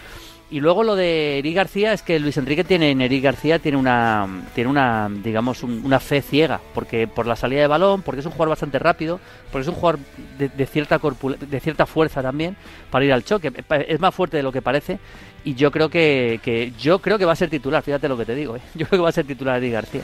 Y 0.52 0.62
luego 0.62 0.84
lo 0.84 0.96
de 0.96 1.38
Eri 1.38 1.54
García 1.54 1.94
es 1.94 2.02
que 2.02 2.20
Luis 2.20 2.38
Enrique 2.38 2.64
tiene 2.64 2.90
en 2.90 3.02
Eri 3.02 3.22
García 3.22 3.60
tiene 3.60 3.78
una 3.78 4.28
tiene 4.56 4.68
una 4.68 5.08
digamos 5.24 5.62
una 5.62 6.00
fe 6.00 6.24
ciega 6.24 6.60
porque 6.74 7.08
por 7.08 7.28
la 7.28 7.36
salida 7.36 7.62
de 7.62 7.68
balón, 7.68 8.02
porque 8.02 8.22
es 8.22 8.26
un 8.26 8.32
jugador 8.32 8.50
bastante 8.50 8.80
rápido, 8.80 9.20
porque 9.52 9.62
es 9.62 9.68
un 9.68 9.76
jugador 9.76 10.00
de, 10.40 10.66
cierta 10.66 11.00
de 11.00 11.60
cierta 11.60 11.86
fuerza 11.86 12.24
también 12.24 12.56
para 12.90 13.06
ir 13.06 13.14
al 13.14 13.24
choque, 13.24 13.52
es 13.88 14.00
más 14.00 14.16
fuerte 14.16 14.38
de 14.38 14.44
lo 14.44 14.52
que 14.52 14.64
parece 14.64 14.98
y 15.44 15.54
yo 15.54 15.70
creo 15.70 15.90
que, 15.90 16.40
que 16.44 16.74
yo 16.80 16.98
creo 16.98 17.20
que 17.20 17.26
va 17.26 17.34
a 17.34 17.36
ser 17.36 17.52
titular, 17.52 17.84
fíjate 17.84 18.10
lo 18.10 18.18
que 18.18 18.26
te 18.26 18.34
digo, 18.34 18.56
¿eh? 18.56 18.62
yo 18.74 18.88
creo 18.88 19.00
que 19.00 19.04
va 19.04 19.10
a 19.10 19.14
ser 19.14 19.26
titular 19.26 19.58
Eri 19.58 19.70
García. 19.70 20.02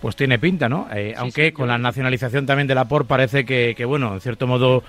Pues 0.00 0.16
tiene 0.16 0.38
pinta, 0.38 0.68
¿no? 0.68 0.88
Eh, 0.92 1.14
aunque 1.16 1.52
con 1.52 1.68
la 1.68 1.78
nacionalización 1.78 2.46
también 2.46 2.66
de 2.66 2.74
la 2.74 2.86
POR 2.86 3.06
parece 3.06 3.44
que, 3.44 3.74
que 3.76 3.84
bueno, 3.84 4.14
en 4.14 4.20
cierto 4.20 4.46
modo 4.48 4.82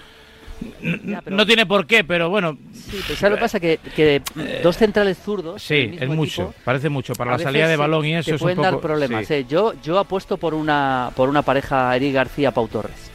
no 1.26 1.46
tiene 1.46 1.66
por 1.66 1.86
qué, 1.86 2.04
pero 2.04 2.30
bueno. 2.30 2.58
Sí, 2.74 3.00
pero 3.08 3.20
¿sabes 3.20 3.32
lo 3.32 3.36
que 3.38 3.42
pasa? 3.42 3.60
Que, 3.60 3.80
que 3.96 4.22
dos 4.62 4.78
centrales 4.78 5.18
zurdos. 5.18 5.62
Sí, 5.62 5.98
es 6.00 6.10
mucho, 6.10 6.54
parece 6.64 6.90
mucho. 6.90 7.14
Para 7.14 7.32
la 7.32 7.40
salida 7.40 7.68
de 7.68 7.76
balón 7.76 8.06
y 8.06 8.16
eso 8.16 8.32
te 8.32 8.38
pueden 8.38 8.62
dar 8.62 8.80
problemas. 8.80 9.30
¿eh? 9.32 9.46
Yo, 9.48 9.74
yo 9.82 10.00
apuesto 10.00 10.38
por 10.38 10.54
una, 10.54 11.12
por 11.16 11.30
una 11.30 11.42
pareja 11.42 11.96
Eric 11.96 12.14
García-Pau 12.14 12.68
Torres. 12.68 13.13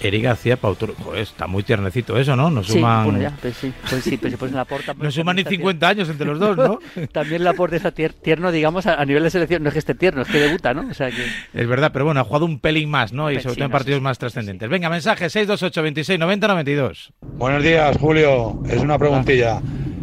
Eric 0.00 0.22
García 0.22 0.56
Pautor, 0.56 0.94
está 1.16 1.46
muy 1.46 1.62
tiernecito 1.62 2.18
eso, 2.18 2.36
¿no? 2.36 2.50
Nos 2.50 2.66
suman. 2.66 3.18
Sí, 3.18 3.26
pues 3.40 3.56
sí, 3.56 3.72
pues 3.88 4.04
sí, 4.04 4.16
pues 4.16 4.36
pues 4.36 4.50
en 4.50 4.56
la 4.56 4.64
porta. 4.64 4.94
Nos 4.98 5.14
suman 5.14 5.36
ni 5.36 5.44
50 5.44 5.88
años 5.88 6.08
entre 6.08 6.26
los 6.26 6.38
dos, 6.38 6.56
¿no? 6.56 6.78
también 7.12 7.44
la 7.44 7.54
porta 7.54 7.76
está 7.76 7.90
tierno, 7.92 8.52
digamos, 8.52 8.86
a, 8.86 9.04
nivel 9.04 9.22
de 9.22 9.30
selección. 9.30 9.62
No 9.62 9.68
es 9.68 9.72
que 9.72 9.78
esté 9.78 9.94
tierno, 9.94 10.22
es 10.22 10.28
que 10.28 10.38
debuta, 10.38 10.74
¿no? 10.74 10.88
O 10.90 10.94
sea 10.94 11.10
que... 11.10 11.24
Es 11.54 11.66
verdad, 11.66 11.90
pero 11.92 12.04
bueno, 12.04 12.20
ha 12.20 12.24
jugado 12.24 12.44
un 12.44 12.58
pelín 12.58 12.90
más, 12.90 13.12
¿no? 13.12 13.30
Y 13.30 13.40
sobre 13.40 13.56
todo 13.56 13.64
en 13.64 13.70
partidos 13.70 14.02
más 14.02 14.18
trascendentes. 14.18 14.68
Venga, 14.68 14.90
mensaje 14.90 15.30
628 15.30 15.82
26 15.82 16.18
90 16.18 16.48
92. 16.48 17.12
Buenos 17.38 17.62
días, 17.62 17.96
Julio. 17.98 18.62
Es 18.68 18.80
una 18.80 18.98
preguntilla. 18.98 19.60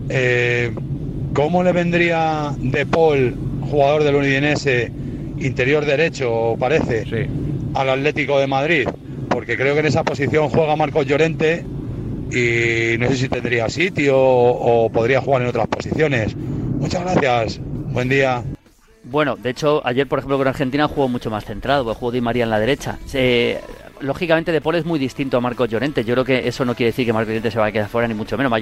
Eh, 0.09 0.73
¿Cómo 1.33 1.63
le 1.63 1.71
vendría 1.71 2.53
De 2.57 2.85
Paul, 2.85 3.35
jugador 3.61 4.03
del 4.03 4.15
Udinese, 4.15 4.91
interior 5.39 5.85
derecho, 5.85 6.55
parece, 6.59 7.27
al 7.73 7.89
Atlético 7.89 8.39
de 8.39 8.47
Madrid? 8.47 8.87
Porque 9.33 9.57
creo 9.57 9.73
que 9.73 9.79
en 9.79 9.87
esa 9.87 10.03
posición 10.03 10.49
juega 10.49 10.75
Marcos 10.75 11.07
Llorente 11.07 11.65
y 12.31 12.97
no 12.99 13.07
sé 13.07 13.17
si 13.17 13.29
tendría 13.29 13.67
sitio 13.67 14.15
o, 14.15 14.89
podría 14.91 15.21
jugar 15.21 15.41
en 15.41 15.47
otras 15.47 15.67
posiciones. 15.67 16.35
Muchas 16.35 17.01
gracias, 17.01 17.59
buen 17.61 18.09
día. 18.09 18.43
Bueno, 19.03 19.35
de 19.35 19.49
hecho, 19.49 19.81
ayer, 19.85 20.07
por 20.07 20.19
ejemplo, 20.19 20.37
con 20.37 20.47
Argentina 20.47 20.87
jugó 20.87 21.07
mucho 21.07 21.29
más 21.29 21.45
centrado, 21.45 21.93
jugó 21.95 22.11
Di 22.11 22.21
María 22.21 22.43
en 22.43 22.51
la 22.51 22.59
derecha. 22.59 22.99
lógicamente, 23.99 24.51
De 24.51 24.61
Paul 24.61 24.75
es 24.75 24.85
muy 24.85 24.99
distinto 24.99 25.37
a 25.37 25.41
Marcos 25.41 25.69
Llorente. 25.69 26.03
Yo 26.03 26.13
creo 26.13 26.25
que 26.25 26.47
eso 26.47 26.63
no 26.63 26.75
quiere 26.75 26.91
decir 26.91 27.05
que 27.05 27.13
Marcos 27.13 27.29
Llorente 27.29 27.51
se 27.51 27.57
vaya 27.57 27.69
a 27.69 27.73
quedar 27.73 27.89
fuera, 27.89 28.07
ni 28.07 28.13
mucho 28.13 28.37
menos. 28.37 28.53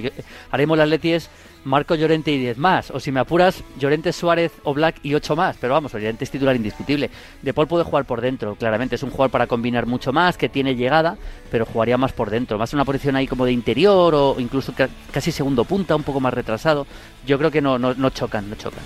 Haremos 0.51 0.78
las 0.78 0.88
Leties 0.88 1.30
Marco 1.63 1.96
Llorente 1.96 2.32
y 2.32 2.39
10 2.39 2.58
más. 2.58 2.91
O 2.91 3.00
si 3.00 3.12
me 3.12 3.20
apuras, 3.20 3.63
Llorente, 3.80 4.13
Suárez 4.13 4.51
o 4.63 4.74
Black 4.74 4.96
y 5.03 5.13
8 5.13 5.36
más. 5.36 5.58
Pero 5.60 5.74
vamos, 5.74 5.94
Llorente 5.94 6.24
es 6.24 6.32
titular 6.32 6.56
indiscutible. 6.56 7.10
De 7.41 7.53
Paul 7.53 7.68
puede 7.68 7.84
jugar 7.84 8.06
por 8.06 8.22
dentro, 8.22 8.56
claramente. 8.56 8.96
Es 8.96 9.03
un 9.03 9.12
jugador 9.12 9.32
para 9.32 9.48
combinar 9.48 9.86
mucho 9.86 10.12
más, 10.12 10.38
que 10.38 10.50
tiene 10.50 10.75
llegada, 10.75 11.18
pero 11.50 11.65
jugaría 11.65 11.98
más 11.98 12.13
por 12.13 12.30
dentro. 12.30 12.58
Más 12.58 12.74
una 12.74 12.86
posición 12.86 13.15
ahí 13.15 13.27
como 13.27 13.46
de 13.46 13.51
interior 13.51 14.13
o 14.15 14.36
incluso 14.39 14.74
casi 15.12 15.32
segundo 15.32 15.65
punta, 15.65 15.96
un 15.96 16.03
poco 16.03 16.20
más 16.20 16.34
retrasado. 16.34 16.88
Yo 17.25 17.38
creo 17.38 17.51
que 17.51 17.62
no, 17.62 17.77
no, 17.77 17.94
no 17.94 18.10
chocan, 18.10 18.50
no 18.50 18.56
chocan. 18.56 18.84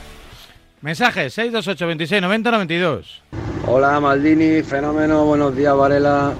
Mensaje 0.82 1.30
628 1.30 1.88
26 1.88 2.22
90 2.22 2.52
92. 2.52 3.22
Hola 3.68 4.00
Maldini, 4.00 4.62
fenómeno, 4.62 5.26
buenos 5.26 5.56
días 5.56 5.76
Varela. 5.76 6.34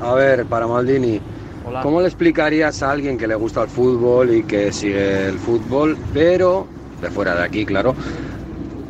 A 0.00 0.14
ver, 0.14 0.46
para 0.46 0.66
Maldini, 0.66 1.20
¿Cómo 1.82 2.00
le 2.00 2.08
explicarías 2.08 2.82
a 2.82 2.90
alguien 2.90 3.16
que 3.16 3.26
le 3.26 3.34
gusta 3.34 3.62
el 3.62 3.68
fútbol 3.68 4.34
y 4.34 4.42
que 4.42 4.72
sigue 4.72 5.28
el 5.28 5.38
fútbol, 5.38 5.96
pero, 6.12 6.66
de 7.00 7.10
fuera 7.10 7.34
de 7.34 7.42
aquí, 7.42 7.64
claro, 7.64 7.94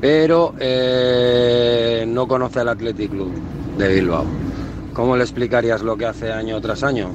pero 0.00 0.54
eh, 0.58 2.04
no 2.06 2.26
conoce 2.26 2.60
el 2.60 2.68
Athletic 2.68 3.10
Club 3.10 3.32
de 3.78 3.88
Bilbao? 3.88 4.24
¿Cómo 4.92 5.16
le 5.16 5.22
explicarías 5.22 5.82
lo 5.82 5.96
que 5.96 6.06
hace 6.06 6.32
año 6.32 6.60
tras 6.60 6.82
año? 6.82 7.10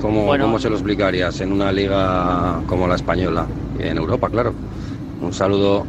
¿Cómo, 0.00 0.26
¿Cómo 0.26 0.58
se 0.58 0.68
lo 0.68 0.74
explicarías 0.74 1.40
en 1.40 1.52
una 1.52 1.70
liga 1.70 2.60
como 2.66 2.88
la 2.88 2.96
española? 2.96 3.46
Y 3.78 3.84
en 3.84 3.96
Europa, 3.96 4.28
claro. 4.28 4.52
Un 5.20 5.32
saludo. 5.32 5.86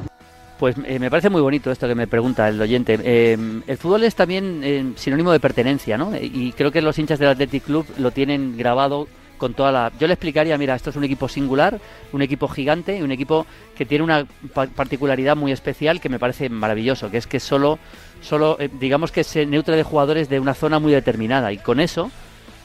Pues 0.64 0.78
eh, 0.86 0.98
me 0.98 1.10
parece 1.10 1.30
muy 1.30 1.42
bonito 1.42 1.72
esto 1.72 1.90
que 1.90 1.94
me 1.94 2.08
pregunta 2.08 2.48
el 2.48 2.62
oyente. 2.62 2.98
Eh, 3.04 3.38
el 3.68 3.78
fútbol 3.78 4.06
es 4.06 4.16
también 4.16 4.62
eh, 4.64 4.94
sinónimo 4.96 5.34
de 5.34 5.42
pertenencia, 5.42 5.98
¿no? 5.98 6.16
Y 6.16 6.54
creo 6.56 6.72
que 6.72 6.82
los 6.82 6.98
hinchas 6.98 7.20
del 7.20 7.28
Athletic 7.28 7.66
Club 7.66 7.86
lo 7.98 8.12
tienen 8.12 8.56
grabado 8.56 9.10
con 9.38 9.56
toda 9.56 9.74
la... 9.74 9.92
Yo 10.00 10.08
le 10.08 10.14
explicaría, 10.14 10.58
mira, 10.58 10.74
esto 10.74 10.90
es 10.90 10.96
un 10.96 11.04
equipo 11.04 11.28
singular, 11.28 11.82
un 12.14 12.22
equipo 12.22 12.48
gigante, 12.48 13.04
un 13.04 13.12
equipo 13.12 13.46
que 13.76 13.86
tiene 13.86 14.06
una 14.06 14.26
particularidad 14.74 15.36
muy 15.36 15.52
especial 15.52 16.00
que 16.00 16.08
me 16.08 16.18
parece 16.18 16.48
maravilloso, 16.48 17.12
que 17.12 17.18
es 17.18 17.28
que 17.28 17.42
solo, 17.42 17.78
solo 18.22 18.58
digamos 18.80 19.12
que 19.12 19.26
se 19.26 19.46
nutre 19.46 19.76
de 19.76 19.84
jugadores 19.84 20.30
de 20.30 20.40
una 20.40 20.54
zona 20.54 20.80
muy 20.80 20.94
determinada 20.94 21.52
y 21.52 21.58
con 21.58 21.82
eso 21.82 22.10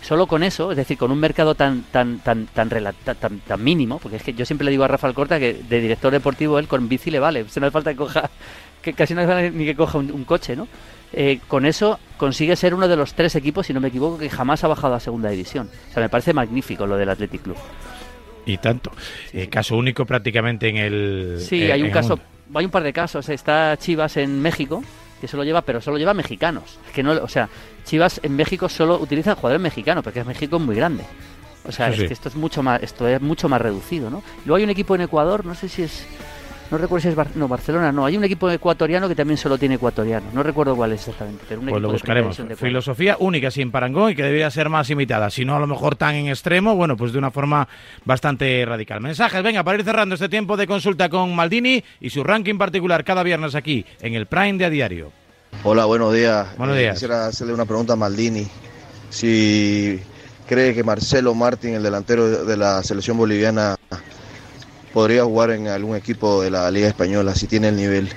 solo 0.03 0.27
con 0.27 0.43
eso, 0.43 0.71
es 0.71 0.77
decir, 0.77 0.97
con 0.97 1.11
un 1.11 1.19
mercado 1.19 1.55
tan 1.55 1.83
tan 1.91 2.19
tan 2.19 2.47
tan, 2.47 2.69
tan, 2.69 3.41
tan 3.41 3.65
mínimo, 3.65 3.99
porque 3.99 4.17
es 4.17 4.23
que 4.23 4.33
yo 4.33 4.45
siempre 4.45 4.65
le 4.65 4.71
digo 4.71 4.85
a 4.85 4.89
Rafael 4.89 5.15
Corta 5.15 5.39
que 5.39 5.55
de 5.55 5.81
director 5.81 6.13
deportivo 6.13 6.59
él 6.59 6.69
con 6.69 6.89
bici 6.89 7.11
le 7.11 7.19
vale, 7.19 7.45
se 7.49 7.61
no 7.61 7.67
hace 7.67 7.73
falta 7.73 7.91
que 7.93 7.97
coja, 7.97 8.31
que 8.83 8.93
casi 8.93 9.15
no 9.15 9.21
hace 9.21 9.29
falta 9.29 9.51
ni 9.51 9.65
que 9.65 9.77
coja 9.77 9.99
un, 9.99 10.25
coche, 10.25 10.57
¿no? 10.57 10.69
Eh, 11.13 11.41
con 11.49 11.65
eso 11.65 11.99
consigue 12.19 12.55
ser 12.55 12.75
uno 12.75 12.87
de 12.87 12.97
los 12.97 13.15
tres 13.15 13.35
equipos, 13.35 13.67
si 13.67 13.73
no 13.73 13.81
me 13.81 13.89
equivoco, 13.89 14.19
que 14.19 14.29
jamás 14.29 14.63
ha 14.65 14.69
bajado 14.69 14.95
a 14.95 15.01
segunda 15.01 15.31
división. 15.31 15.71
O 15.91 15.93
sea, 15.93 16.03
me 16.03 16.11
parece 16.11 16.35
magnífico 16.35 16.87
lo 16.87 16.99
del 16.99 17.09
Athletic 17.09 17.43
Club. 17.43 17.57
Y 18.45 18.59
tanto. 18.59 18.91
Eh, 19.33 19.49
caso 19.49 19.77
único 19.77 20.07
prácticamente 20.07 20.69
en 20.69 20.77
el. 20.77 21.37
Sí, 21.39 21.71
hay 21.71 21.83
un 21.83 21.91
caso, 21.91 22.19
hay 22.55 22.65
un 22.65 22.71
par 22.71 22.83
de 22.83 22.93
casos. 22.93 23.29
Está 23.29 23.77
Chivas 23.79 24.17
en 24.17 24.41
México, 24.41 24.83
que 25.21 25.29
solo 25.29 25.45
lleva, 25.45 25.63
pero 25.63 25.81
solo 25.81 25.99
lleva 25.99 26.15
mexicanos. 26.15 26.79
que 26.95 27.03
no, 27.03 27.13
o 27.13 27.29
sea, 27.29 27.49
Chivas 27.85 28.21
en 28.23 28.37
México 28.37 28.69
solo 28.69 28.99
utiliza 28.99 29.35
jugadores 29.35 29.63
mexicanos, 29.63 30.05
porque 30.05 30.25
México 30.25 30.57
es 30.57 30.63
muy 30.63 30.77
grande. 30.77 31.05
O 31.65 31.73
sea, 31.73 31.89
es 31.91 31.99
que 31.99 32.13
esto 32.13 32.29
es 32.29 32.37
mucho 32.37 32.63
más, 32.63 32.83
esto 32.83 33.07
es 33.07 33.21
mucho 33.21 33.49
más 33.49 33.61
reducido, 33.61 34.09
¿no? 34.11 34.23
Luego 34.47 34.57
hay 34.57 34.65
un 34.65 34.71
equipo 34.71 34.95
en 34.95 35.03
Ecuador, 35.03 35.45
no 35.45 35.55
sé 35.55 35.69
si 35.69 35.83
es 35.83 36.07
no 36.71 36.77
recuerdo 36.77 37.03
si 37.03 37.09
es 37.09 37.37
no, 37.37 37.49
Barcelona, 37.49 37.91
no. 37.93 38.05
Hay 38.05 38.17
un 38.17 38.25
equipo 38.25 38.51
ecuatoriano 38.51 39.09
que 39.09 39.15
también 39.15 39.39
solo 39.39 39.57
tiene 39.57 39.77
ecuatoriano. 39.77 40.27
No 40.35 40.43
recuerdo 40.43 40.77
cuál 40.77 40.93
es 40.93 41.01
exactamente. 41.01 41.45
Pero 41.49 41.63
pues 41.63 41.83
lo 41.83 41.91
buscaremos. 41.91 42.41
Filosofía 42.57 43.17
única, 43.19 43.51
sin 43.51 43.71
parangón 43.71 44.13
y 44.13 44.15
que 44.15 44.23
debería 44.23 44.51
ser 44.51 44.69
más 44.69 44.91
imitada. 44.91 45.31
Si 45.31 45.45
no, 45.45 45.57
a 45.57 45.61
lo 45.61 45.67
mejor 45.67 45.97
tan 45.97 46.15
en 46.15 46.29
extremo, 46.29 46.77
bueno, 46.77 46.97
pues 46.97 47.13
de 47.13 47.19
una 47.19 47.31
forma 47.31 47.67
bastante 48.05 48.65
radical. 48.67 49.01
Mensajes, 49.01 49.43
venga, 49.43 49.65
para 49.65 49.79
ir 49.79 49.85
cerrando 49.85 50.15
este 50.15 50.29
tiempo 50.29 50.57
de 50.57 50.67
consulta 50.67 51.09
con 51.09 51.35
Maldini 51.35 51.83
y 52.01 52.11
su 52.11 52.23
ranking 52.23 52.59
particular 52.59 53.03
cada 53.03 53.23
viernes 53.23 53.55
aquí 53.55 53.87
en 54.01 54.15
el 54.15 54.27
Prime 54.27 54.59
de 54.59 54.67
A 54.67 54.71
Diario. 54.71 55.11
Hola, 55.65 55.87
buenos 55.87 56.13
días. 56.13 56.49
Buenos 56.59 56.77
días. 56.77 56.95
quisiera 56.95 57.27
hacerle 57.27 57.55
una 57.55 57.65
pregunta 57.65 57.95
a 57.95 57.97
Maldini. 57.97 58.47
Si 59.09 59.99
cree 60.47 60.75
que 60.75 60.85
Marcelo 60.85 61.35
Martín, 61.35 61.75
el 61.75 61.83
delantero 61.83 62.45
de 62.45 62.57
la 62.59 62.83
selección 62.83 63.17
boliviana, 63.17 63.77
podría 64.93 65.25
jugar 65.25 65.51
en 65.51 65.69
algún 65.69 65.97
equipo 65.97 66.43
de 66.43 66.51
la 66.51 66.71
Liga 66.71 66.89
Española, 66.89 67.35
si 67.35 67.47
tiene 67.47 67.69
el 67.69 67.77
nivel. 67.77 68.09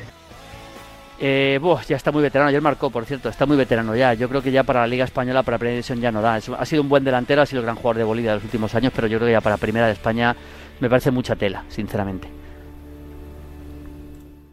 Eh, 1.24 1.60
ya 1.88 1.96
está 1.96 2.12
muy 2.12 2.24
veterano, 2.24 2.50
ayer 2.50 2.62
marcó, 2.62 2.90
por 2.90 3.06
cierto, 3.06 3.30
está 3.30 3.46
muy 3.46 3.56
veterano 3.56 3.96
ya. 3.96 4.16
Yo 4.16 4.28
creo 4.28 4.42
que 4.42 4.52
ya 4.52 4.64
para 4.64 4.82
la 4.82 4.88
Liga 4.88 5.06
Española, 5.06 5.44
para 5.44 5.60
Primera 5.60 5.76
División 5.76 6.02
ya 6.02 6.12
no 6.12 6.20
da. 6.20 6.36
ha 6.36 6.66
sido 6.66 6.82
un 6.82 6.90
buen 6.90 7.04
delantero, 7.04 7.44
ha 7.44 7.46
sido 7.46 7.60
el 7.60 7.66
gran 7.66 7.76
jugador 7.76 7.98
de 7.98 8.04
Bolivia 8.04 8.32
de 8.32 8.38
los 8.38 8.44
últimos 8.44 8.74
años, 8.74 8.92
pero 8.96 9.06
yo 9.06 9.20
creo 9.20 9.28
que 9.28 9.34
ya 9.34 9.42
para 9.42 9.58
Primera 9.58 9.86
de 9.86 9.94
España 9.94 10.36
me 10.80 10.90
parece 10.90 11.12
mucha 11.12 11.36
tela, 11.36 11.64
sinceramente. 11.70 12.28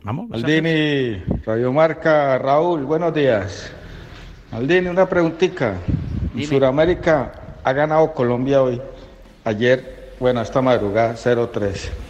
Vamos. 0.02 0.28
Maldini, 0.28 1.22
Radio 1.46 1.72
Marca, 1.72 2.36
Raúl, 2.36 2.84
buenos 2.84 3.14
días. 3.14 3.72
Maldini, 4.52 4.88
una 4.88 5.08
preguntita. 5.08 5.74
En 6.36 6.46
Sudamérica 6.46 7.32
ha 7.64 7.72
ganado 7.72 8.12
Colombia 8.12 8.62
hoy. 8.62 8.80
Ayer, 9.44 10.12
bueno, 10.20 10.42
esta 10.42 10.60
madrugada, 10.60 11.14
0-3. 11.14 12.07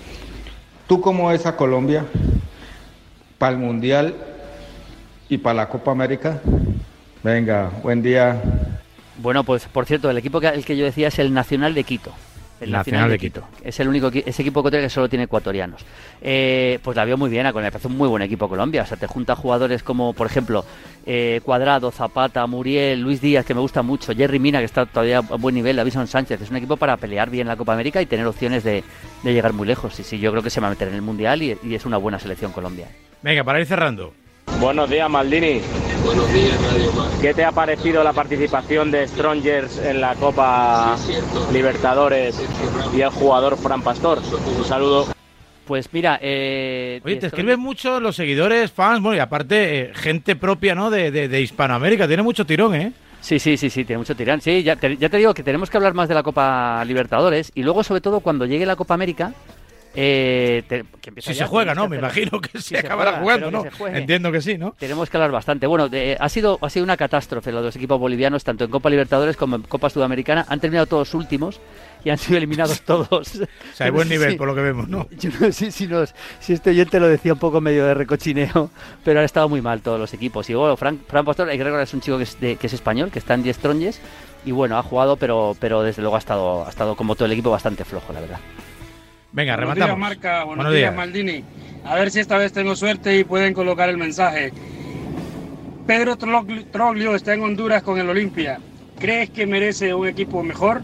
¿Tú 0.88 1.03
cómo 1.03 1.29
ves 1.29 1.44
a 1.44 1.55
Colombia 1.55 2.07
para 3.37 3.53
el 3.53 3.59
Mundial 3.59 4.14
¿Y 5.29 5.37
para 5.37 5.55
la 5.55 5.68
Copa 5.68 5.90
América? 5.90 6.40
Venga, 7.22 7.70
buen 7.83 8.03
día. 8.03 8.40
Bueno, 9.18 9.44
pues 9.44 9.66
por 9.66 9.85
cierto, 9.85 10.09
el 10.09 10.16
equipo 10.16 10.40
que, 10.40 10.48
el 10.48 10.64
que 10.64 10.74
yo 10.74 10.87
decía 10.87 11.09
es 11.09 11.18
el 11.18 11.35
Nacional 11.35 11.74
de 11.74 11.85
Quito. 11.85 12.12
El 12.61 12.73
Nacional, 12.73 13.11
de, 13.11 13.18
Quito. 13.18 13.44
Es 13.62 13.79
el 13.81 13.88
único 13.88 14.09
ese 14.09 14.42
equipo 14.42 14.62
que 14.62 14.88
solo 14.88 15.09
tiene 15.09 15.25
ecuatorianos. 15.25 15.85
Eh, 16.21 16.79
pues 16.83 16.97
la 16.97 17.05
veo 17.05 17.16
muy 17.16 17.31
bien, 17.31 17.44
me 17.44 17.53
parece 17.53 17.87
un 17.87 17.97
muy 17.97 18.09
buen 18.09 18.23
equipo 18.23 18.49
Colombia. 18.49 18.83
O 18.83 18.87
sea, 18.87 18.97
te 18.97 19.07
junta 19.07 19.37
jugadores 19.37 19.83
como, 19.83 20.12
por 20.12 20.27
ejemplo, 20.27 20.64
eh, 21.07 21.40
Cuadrado, 21.44 21.90
Zapata, 21.90 22.47
Muriel, 22.47 23.01
Luis 23.01 23.21
Díaz, 23.21 23.44
que 23.44 23.55
me 23.55 23.61
gusta 23.61 23.83
mucho, 23.83 24.14
Jerry 24.14 24.38
Mina, 24.38 24.59
que 24.59 24.64
está 24.64 24.87
todavía 24.87 25.18
a 25.18 25.21
buen 25.21 25.55
nivel, 25.55 25.77
Davison 25.77 26.07
Sánchez. 26.07 26.40
Es 26.40 26.51
un 26.51 26.57
equipo 26.57 26.77
para 26.77 26.97
pelear 26.97 27.31
bien 27.31 27.47
la 27.47 27.57
Copa 27.57 27.73
América 27.73 28.03
y 28.03 28.07
tener 28.07 28.27
opciones 28.27 28.64
de, 28.64 28.83
llegar 29.23 29.53
muy 29.53 29.66
lejos. 29.66 29.99
Y 30.01 30.03
sí, 30.03 30.18
yo 30.18 30.31
creo 30.31 30.42
que 30.42 30.51
se 30.51 30.61
va 30.61 30.66
a 30.66 30.71
meter 30.71 30.88
en 30.88 30.94
el 30.94 31.03
Mundial 31.03 31.42
y, 31.42 31.57
y 31.62 31.75
es 31.75 31.87
una 31.87 31.97
buena 31.97 32.18
selección 32.18 32.53
Colombia. 32.53 32.88
Venga, 33.23 33.44
para 33.44 33.61
ir 33.61 33.66
cerrando. 33.66 34.12
Buenos 34.61 34.90
días, 34.90 35.09
Maldini. 35.09 35.61
Buenos 36.09 36.33
días, 36.33 36.59
Radio 36.62 36.90
¿Qué 37.21 37.35
te 37.35 37.44
ha 37.44 37.53
parecido 37.53 38.03
la 38.03 38.14
participación 38.14 38.90
de 38.90 39.07
Strongers 39.07 39.77
en 39.77 40.01
la 40.01 40.14
Copa 40.14 40.97
Libertadores 41.53 42.35
y 42.97 43.03
el 43.03 43.11
jugador 43.11 43.59
Fran 43.59 43.83
Pastor? 43.83 44.18
Un 44.57 44.64
saludo. 44.64 45.09
Pues 45.66 45.92
mira, 45.92 46.18
eh, 46.23 47.03
Oye, 47.05 47.16
te 47.16 47.27
escriben 47.27 47.61
mucho 47.61 48.01
los 48.01 48.16
seguidores, 48.16 48.73
fans, 48.73 49.03
bueno, 49.03 49.18
y 49.18 49.21
aparte 49.21 49.81
eh, 49.81 49.92
gente 49.92 50.35
propia, 50.35 50.75
¿no? 50.75 50.88
De, 50.88 51.11
de, 51.11 51.40
Hispanoamérica, 51.42 52.09
tiene 52.09 52.23
mucho 52.23 52.47
tirón, 52.47 52.75
¿eh? 52.75 52.94
Sí, 53.21 53.38
sí, 53.38 53.59
sí, 53.59 53.68
sí, 53.68 53.85
tiene 53.85 53.99
mucho 53.99 54.16
tirón. 54.16 54.40
Sí, 54.40 54.62
ya 54.62 54.79
ya 54.81 55.09
te 55.11 55.16
digo 55.18 55.35
que 55.35 55.42
tenemos 55.42 55.68
que 55.68 55.77
hablar 55.77 55.92
más 55.92 56.09
de 56.09 56.14
la 56.14 56.23
Copa 56.23 56.83
Libertadores 56.87 57.53
y 57.55 57.64
luego, 57.64 57.85
sobre 57.85 58.01
todo, 58.01 58.21
cuando 58.21 58.47
llegue 58.47 58.64
la 58.64 58.77
Copa 58.77 58.94
América, 58.94 59.35
eh, 60.00 60.84
si 61.18 61.34
se 61.34 61.44
juega, 61.44 61.74
¿no? 61.74 61.88
Me 61.88 61.96
imagino 61.96 62.40
que 62.40 62.61
se 62.61 62.78
acabará 62.78 63.18
jugando, 63.20 63.50
¿no? 63.50 63.64
Entiendo 63.88 64.30
que 64.30 64.40
sí, 64.40 64.56
¿no? 64.56 64.76
Tenemos 64.78 65.11
que 65.11 65.16
hablar 65.16 65.32
bastante. 65.32 65.66
Bueno, 65.66 65.90
ha, 66.20 66.28
sido, 66.28 66.56
ha 66.62 66.70
sido 66.70 66.84
una 66.84 66.96
catástrofe 66.96 67.50
los 67.50 67.64
dos 67.64 67.74
equipos 67.74 67.98
bolivianos, 67.98 68.44
tanto 68.44 68.64
en 68.64 68.70
Copa 68.70 68.90
Libertadores 68.90 69.37
como 69.37 69.56
en 69.56 69.62
Copa 69.62 69.90
Sudamericana. 69.90 70.46
Han 70.48 70.61
terminado 70.61 70.87
todos 70.87 71.14
últimos 71.14 71.61
y 72.04 72.11
han 72.11 72.18
sido 72.18 72.38
eliminados 72.38 72.80
todos. 72.82 73.11
o 73.11 73.24
sea, 73.24 73.87
hay 73.87 73.90
buen 73.90 74.08
nivel, 74.08 74.37
por 74.37 74.46
lo 74.46 74.54
que 74.54 74.61
vemos, 74.61 74.88
¿no? 74.88 75.08
Yo 75.18 75.30
no 75.40 75.50
sé 75.50 75.72
si, 75.72 75.88
si 76.38 76.52
este 76.52 76.70
oyente 76.70 77.00
lo 77.00 77.08
decía 77.08 77.32
un 77.32 77.40
poco 77.40 77.61
medio 77.61 77.84
de 77.84 77.94
recochineo, 77.94 78.70
pero 79.04 79.18
han 79.18 79.24
estado 79.24 79.48
muy 79.48 79.62
mal 79.62 79.80
todos 79.80 79.98
los 79.98 80.14
equipos. 80.14 80.48
Y 80.48 80.54
bueno, 80.54 80.76
Frank, 80.76 81.00
Frank 81.08 81.26
Pastor, 81.26 81.48
hay 81.48 81.58
que 81.58 81.64
recordar, 81.64 81.82
es 81.82 81.94
un 81.94 82.00
chico 82.00 82.18
que 82.18 82.22
es, 82.22 82.37
que 82.37 82.58
es 82.61 82.72
español, 82.72 83.11
que 83.11 83.18
está 83.18 83.34
en 83.34 83.42
10 83.42 83.58
tronjes, 83.58 84.00
y 84.44 84.52
bueno, 84.52 84.78
ha 84.78 84.82
jugado, 84.84 85.16
pero, 85.16 85.56
pero 85.58 85.82
desde 85.82 86.02
luego 86.02 86.14
ha 86.14 86.20
estado, 86.20 86.64
ha 86.64 86.68
estado 86.68 86.94
como 86.94 87.16
todo 87.16 87.26
el 87.26 87.32
equipo 87.32 87.50
bastante 87.50 87.84
flojo, 87.84 88.12
la 88.12 88.20
verdad. 88.20 88.38
Venga, 89.32 89.56
Buenos 89.56 89.74
Días, 89.74 89.98
Marca. 89.98 90.44
Buenos, 90.44 90.72
días, 90.72 90.94
Maldini. 90.94 91.44
A 91.84 91.94
ver 91.94 92.10
si 92.10 92.20
esta 92.20 92.38
vez 92.38 92.52
tengo 92.52 92.74
suerte 92.76 93.18
y 93.18 93.24
pueden 93.24 93.54
colocar 93.54 93.88
el 93.88 93.96
mensaje. 93.96 94.52
Pedro 95.86 96.16
Troglio 96.16 97.14
está 97.14 97.34
en 97.34 97.42
Honduras 97.42 97.82
con 97.82 97.98
el 97.98 98.08
Olimpia. 98.08 98.58
¿Crees 98.98 99.30
que 99.30 99.46
merece 99.46 99.94
un 99.94 100.06
equipo 100.08 100.42
mejor? 100.42 100.82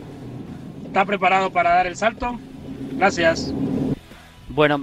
¿Está 0.87 1.05
preparado 1.05 1.51
para 1.51 1.75
dar 1.75 1.87
el 1.87 1.97
salto? 1.97 2.39
Gracias. 2.97 3.53
Bueno, 4.55 4.79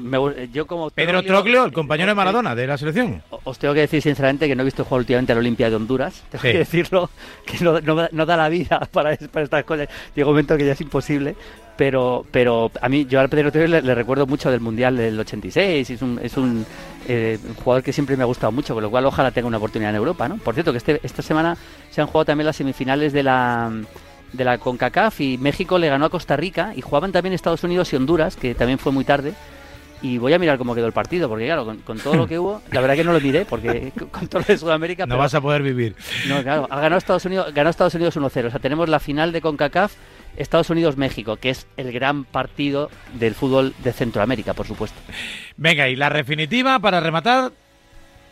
yo 0.51 0.67
como... 0.67 0.89
Pedro 0.89 1.23
Troglio, 1.23 1.65
el 1.65 1.71
compañero 1.71 2.09
de 2.09 2.15
Maradona 2.15 2.55
de 2.55 2.67
la 2.67 2.77
selección. 2.77 3.23
Os 3.43 3.57
tengo 3.57 3.73
que 3.73 3.81
decir 3.81 4.01
sinceramente 4.01 4.47
que 4.47 4.55
no 4.55 4.61
he 4.61 4.65
visto 4.65 4.83
jugar 4.83 4.99
últimamente 4.99 5.31
al 5.31 5.39
Olimpia 5.39 5.69
de 5.69 5.75
Honduras. 5.75 6.23
Tengo 6.29 6.41
que 6.41 6.57
decirlo, 6.59 7.09
que 7.45 7.63
no, 7.63 8.25
da 8.25 8.37
la 8.37 8.49
vida 8.49 8.79
para, 8.91 9.15
para 9.15 9.43
estas 9.45 9.63
cosas. 9.63 9.87
Llega 10.15 10.27
un 10.27 10.33
momento 10.33 10.57
que 10.57 10.65
ya 10.65 10.73
es 10.73 10.81
imposible 10.81 11.35
pero 11.77 12.25
pero 12.29 12.69
a 12.79 12.89
mí 12.89 13.07
yo 13.07 13.19
al 13.19 13.29
Pedro 13.29 13.49
le, 13.67 13.81
le, 13.81 13.95
recuerdo 13.95 14.27
mucho 14.27 14.51
del 14.51 14.59
Mundial 14.59 14.97
del 14.97 15.19
86, 15.19 15.89
es 15.89 16.01
un, 16.03 16.19
es 16.21 16.33
eh, 17.07 17.39
un, 17.43 17.55
jugador 17.55 17.81
que 17.81 17.91
siempre 17.91 18.15
me 18.15 18.21
ha 18.21 18.27
gustado 18.27 18.51
mucho, 18.51 18.75
con 18.75 18.83
lo 18.83 18.91
cual 18.91 19.05
ojalá 19.05 19.31
tenga 19.31 19.47
una 19.47 19.57
oportunidad 19.57 19.89
en 19.89 19.95
Europa, 19.95 20.27
¿no? 20.27 20.37
Por 20.37 20.53
cierto, 20.53 20.73
que 20.73 20.77
este, 20.77 20.99
esta 21.01 21.23
semana 21.23 21.57
se 21.89 22.01
han 22.01 22.05
jugado 22.05 22.25
también 22.25 22.45
las 22.45 22.57
semifinales 22.57 23.13
de 23.13 23.23
la 23.23 23.71
de 24.33 24.45
la 24.45 24.57
CONCACAF 24.59 25.21
y 25.21 25.37
México 25.37 25.77
le 25.77 25.89
ganó 25.89 26.05
a 26.05 26.09
Costa 26.09 26.37
Rica 26.37 26.73
y 26.75 26.81
jugaban 26.81 27.11
también 27.11 27.33
Estados 27.33 27.63
Unidos 27.63 27.91
y 27.91 27.95
Honduras, 27.95 28.35
que 28.35 28.53
también 28.53 28.79
fue 28.79 28.91
muy 28.91 29.03
tarde. 29.03 29.33
Y 30.01 30.17
voy 30.17 30.33
a 30.33 30.39
mirar 30.39 30.57
cómo 30.57 30.73
quedó 30.73 30.87
el 30.87 30.93
partido, 30.93 31.29
porque 31.29 31.45
claro, 31.45 31.75
con, 31.83 31.99
todo 31.99 32.15
lo 32.15 32.27
que 32.27 32.39
hubo, 32.39 32.61
la 32.71 32.81
verdad 32.81 32.95
que 32.95 33.03
no 33.03 33.13
lo 33.13 33.21
miré, 33.21 33.45
porque 33.45 33.91
con 34.11 34.27
todo 34.27 34.41
lo 34.41 34.47
de 34.47 34.57
Sudamérica... 34.57 35.05
No 35.05 35.17
vas 35.17 35.35
a 35.35 35.41
poder 35.41 35.61
vivir. 35.61 35.95
No, 36.27 36.41
claro, 36.41 36.67
ha 36.69 36.79
ganado 36.81 36.97
Estados 36.97 37.25
Unidos, 37.25 37.53
ganó 37.53 37.69
Estados 37.69 37.93
Unidos 37.93 38.17
1-0. 38.17 38.47
O 38.47 38.49
sea, 38.49 38.59
tenemos 38.59 38.89
la 38.89 38.99
final 38.99 39.31
de 39.31 39.41
CONCACAF 39.41 39.93
Estados 40.37 40.69
Unidos-México, 40.69 41.37
que 41.37 41.49
es 41.49 41.67
el 41.77 41.91
gran 41.91 42.23
partido 42.23 42.89
del 43.13 43.35
fútbol 43.35 43.73
de 43.83 43.93
Centroamérica, 43.93 44.53
por 44.53 44.67
supuesto. 44.67 44.99
Venga, 45.57 45.89
y 45.89 45.95
la 45.95 46.09
definitiva 46.09 46.79
para 46.79 46.99
rematar. 46.99 47.51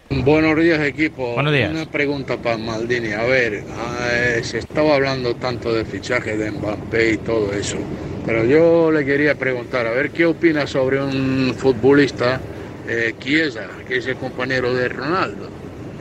Buenos 0.09 0.57
días, 0.57 0.79
equipo. 0.81 1.35
Buenos 1.35 1.53
días. 1.53 1.71
Una 1.71 1.85
pregunta 1.85 2.35
para 2.37 2.57
Maldini. 2.57 3.11
A 3.11 3.23
ver, 3.25 3.63
eh, 3.63 4.41
se 4.43 4.57
estaba 4.57 4.95
hablando 4.95 5.35
tanto 5.35 5.71
de 5.71 5.85
fichaje 5.85 6.35
de 6.35 6.49
Mbappé 6.49 7.11
y 7.11 7.17
todo 7.17 7.53
eso, 7.53 7.77
pero 8.25 8.43
yo 8.43 8.91
le 8.91 9.05
quería 9.05 9.35
preguntar, 9.35 9.85
a 9.85 9.91
ver, 9.91 10.09
¿qué 10.09 10.25
opina 10.25 10.65
sobre 10.65 10.99
un 10.99 11.53
futbolista, 11.55 12.41
eh, 12.87 13.13
Chiesa, 13.19 13.67
que 13.87 13.97
es 13.97 14.07
el 14.07 14.15
compañero 14.15 14.73
de 14.73 14.89
Ronaldo? 14.89 15.47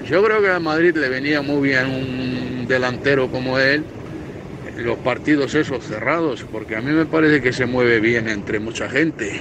Yo 0.09 0.25
creo 0.25 0.41
que 0.41 0.49
a 0.49 0.59
Madrid 0.59 0.97
le 0.97 1.11
venía 1.11 1.43
muy 1.43 1.69
bien 1.69 1.87
un 1.89 2.67
delantero 2.67 3.29
como 3.29 3.59
él 3.59 3.85
los 4.79 4.97
partidos 4.99 5.55
esos 5.55 5.85
cerrados, 5.85 6.47
porque 6.51 6.77
a 6.77 6.81
mí 6.81 6.93
me 6.93 7.05
parece 7.05 7.43
que 7.43 7.53
se 7.53 7.67
mueve 7.67 8.01
bien 8.01 8.29
entre 8.29 8.59
mucha 8.59 8.89
gente. 8.89 9.41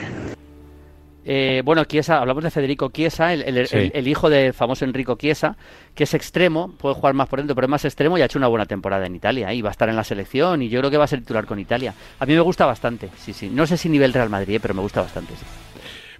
Eh, 1.29 1.61
bueno, 1.65 1.83
Chiesa, 1.83 2.19
hablamos 2.19 2.41
de 2.41 2.51
Federico 2.51 2.89
Chiesa, 2.89 3.33
el, 3.33 4.07
hijo 4.07 4.29
del 4.29 4.53
famoso 4.53 4.85
Enrico 4.85 5.17
Chiesa, 5.17 5.57
que 5.93 6.05
es 6.05 6.13
extremo, 6.13 6.71
puede 6.77 6.95
jugar 6.95 7.15
más 7.15 7.27
por 7.27 7.39
dentro, 7.39 7.53
pero 7.53 7.65
es 7.65 7.69
más 7.69 7.83
extremo 7.83 8.17
y 8.17 8.21
ha 8.21 8.25
hecho 8.25 8.39
una 8.39 8.47
buena 8.47 8.65
temporada 8.65 9.05
en 9.05 9.13
Italia 9.13 9.53
y 9.53 9.61
va 9.61 9.69
a 9.69 9.71
estar 9.71 9.89
en 9.89 9.97
la 9.97 10.05
selección 10.05 10.61
y 10.61 10.69
yo 10.69 10.79
creo 10.79 10.89
que 10.89 10.95
va 10.95 11.03
a 11.03 11.07
ser 11.07 11.19
titular 11.19 11.45
con 11.45 11.59
Italia. 11.59 11.93
A 12.19 12.25
mí 12.25 12.33
me 12.33 12.39
gusta 12.39 12.65
bastante, 12.65 13.09
sí, 13.17 13.33
sí. 13.33 13.49
No 13.49 13.67
sé 13.67 13.75
si 13.75 13.89
nivel 13.89 14.13
Real 14.13 14.29
Madrid, 14.29 14.55
eh, 14.55 14.59
pero 14.61 14.73
me 14.73 14.79
gusta 14.79 15.01
bastante, 15.01 15.33
sí. 15.35 15.43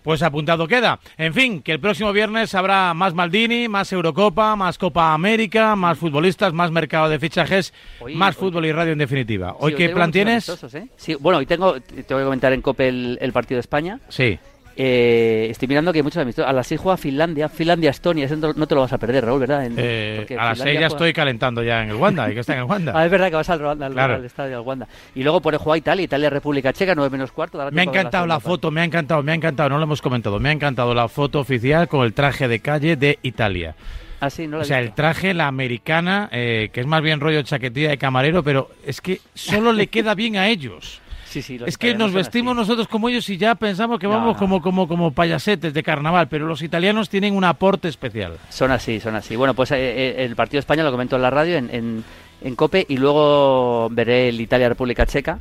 Pues 0.04 0.22
apuntado 0.24 0.67
queda. 0.67 1.00
En 1.17 1.34
fin, 1.34 1.62
que 1.62 1.72
el 1.72 1.80
próximo 1.80 2.12
viernes 2.13 2.54
habrá 2.54 2.93
más 2.93 3.13
Maldini, 3.13 3.67
más 3.67 3.91
Eurocopa, 3.91 4.56
más 4.58 4.78
Copa 4.78 5.13
América, 5.13 5.76
más 5.76 5.98
futbolistas, 5.98 6.54
más 6.54 6.70
mercado 6.72 7.10
de 7.10 7.20
fichajes, 7.20 7.74
más 8.13 8.36
fútbol 8.36 8.65
y 8.65 8.72
radio 8.72 8.93
en 8.93 9.00
definitiva. 9.00 9.56
¿Hoy 9.60 9.74
qué 9.74 9.89
plan 9.89 10.12
tienes? 10.12 10.48
¿eh? 10.74 10.88
Sí, 10.96 11.15
bueno, 11.15 11.39
hoy 11.39 11.46
tengo, 11.46 11.80
te 11.82 12.13
voy 12.13 12.22
a 12.22 12.26
comentar 12.26 12.54
en 12.54 12.62
COPE 12.62 12.88
el, 12.88 13.17
el 13.22 13.34
partido 13.34 13.58
de 13.58 13.62
España. 13.62 14.00
Sí. 14.08 14.39
Eh, 14.80 15.48
estoy 15.50 15.68
mirando 15.68 15.92
que 15.92 16.00
hay 16.00 16.04
muchos 16.04 16.22
amistosos. 16.22 16.48
A 16.48 16.54
las 16.54 16.68
6 16.68 16.80
juega 16.80 16.98
Finlandia, 16.98 17.50
Finlandia-Estonia. 17.50 18.28
No 18.56 18.68
te 18.68 18.76
lo 18.76 18.82
vas 18.82 18.94
a 18.94 19.00
perder, 19.00 19.26
Raúl, 19.26 19.40
¿verdad? 19.40 19.68
Eh, 19.76 20.28
a 20.38 20.50
las 20.50 20.60
6 20.60 20.80
ya 20.80 20.88
estoy 20.88 21.13
calentando 21.13 21.63
ya 21.63 21.82
en 21.82 21.90
el 21.90 21.96
Wanda. 21.96 22.30
que 22.32 22.40
está 22.40 22.54
en 22.54 22.60
el 22.60 22.66
Wanda. 22.66 22.94
ah, 22.96 23.04
es 23.04 23.12
verdad 23.12 23.30
que 23.30 23.36
vas 23.36 23.50
al, 23.50 23.82
al, 23.82 24.26
estadio 24.26 24.58
del 24.58 24.68
Wanda. 24.68 24.88
Y 25.16 25.24
luego 25.24 25.42
por 25.42 25.58
juega 25.58 25.78
Italia, 25.78 26.04
Italia-República 26.04 26.72
Checa, 26.74 26.94
9 26.94 27.10
menos 27.10 27.32
cuarto. 27.32 27.58
Me 27.72 27.82
ha 27.82 27.84
encantado 27.84 28.28
la, 28.28 28.40
foto, 28.40 28.70
me 28.70 28.82
ha 28.82 28.84
encantado, 28.84 29.24
me 29.24 29.32
ha 29.32 29.36
encantado. 29.36 29.70
No 29.70 29.78
lo 29.78 29.84
hemos 29.84 30.02
comentado. 30.02 30.40
Me 30.40 30.50
ha 30.50 30.52
encantado 30.52 30.94
la 30.94 31.08
foto 31.08 31.40
oficial 31.40 31.88
con 31.88 32.06
el 32.06 32.13
traje 32.13 32.48
de 32.48 32.60
calle 32.60 32.96
de 32.96 33.18
Italia. 33.24 33.76
Ah, 34.20 34.30
sí, 34.30 34.48
no 34.48 34.60
o 34.60 34.63
sea, 34.63 34.80
el 34.80 34.94
traje, 34.94 35.34
la 35.34 35.48
americana, 35.48 36.30
eh, 36.32 36.70
que 36.72 36.82
es 36.82 36.88
más 36.88 37.02
bien 37.02 37.20
rollo 37.20 37.42
chaquetilla 37.42 37.90
de 37.90 37.98
camarero, 37.98 38.44
pero 38.44 38.70
es 38.86 39.02
que 39.02 39.22
solo 39.34 39.74
le 39.74 39.88
queda 39.88 40.16
bien 40.16 40.38
a 40.38 40.48
ellos 40.48 41.02
es 41.36 41.78
que 41.78 41.96
nos 41.96 42.13
vestimos 42.13 42.56
nosotros 42.56 42.88
como 42.88 43.10
ellos 43.10 43.30
y 43.30 43.38
ya 43.38 43.56
pensamos 43.56 44.00
que 44.00 44.08
vamos 44.08 44.38
como, 44.38 44.62
como, 44.62 44.88
como 44.88 45.12
payasetes 45.12 45.74
de 45.74 45.84
carnaval, 45.84 46.28
pero 46.28 46.48
los 46.48 46.62
italianos 46.62 47.10
tienen 47.10 47.36
un 47.36 47.44
aporte 47.44 47.88
especial. 47.88 48.38
Son 48.50 48.72
así, 48.72 49.00
son 49.00 49.16
así. 49.16 49.36
Bueno, 49.36 49.54
pues 49.54 49.72
eh, 49.72 49.78
eh, 49.78 50.26
el 50.26 50.36
partido 50.36 50.60
español 50.60 50.86
lo 50.86 50.92
comento 50.92 51.16
en 51.16 51.22
la 51.22 51.30
radio, 51.30 51.58
en, 51.58 52.04
en, 52.42 52.56
COPE, 52.56 52.86
y 52.90 52.98
luego 52.98 53.90
veré 53.92 54.30
el 54.30 54.40
Italia-República 54.40 55.06
Checa. 55.06 55.40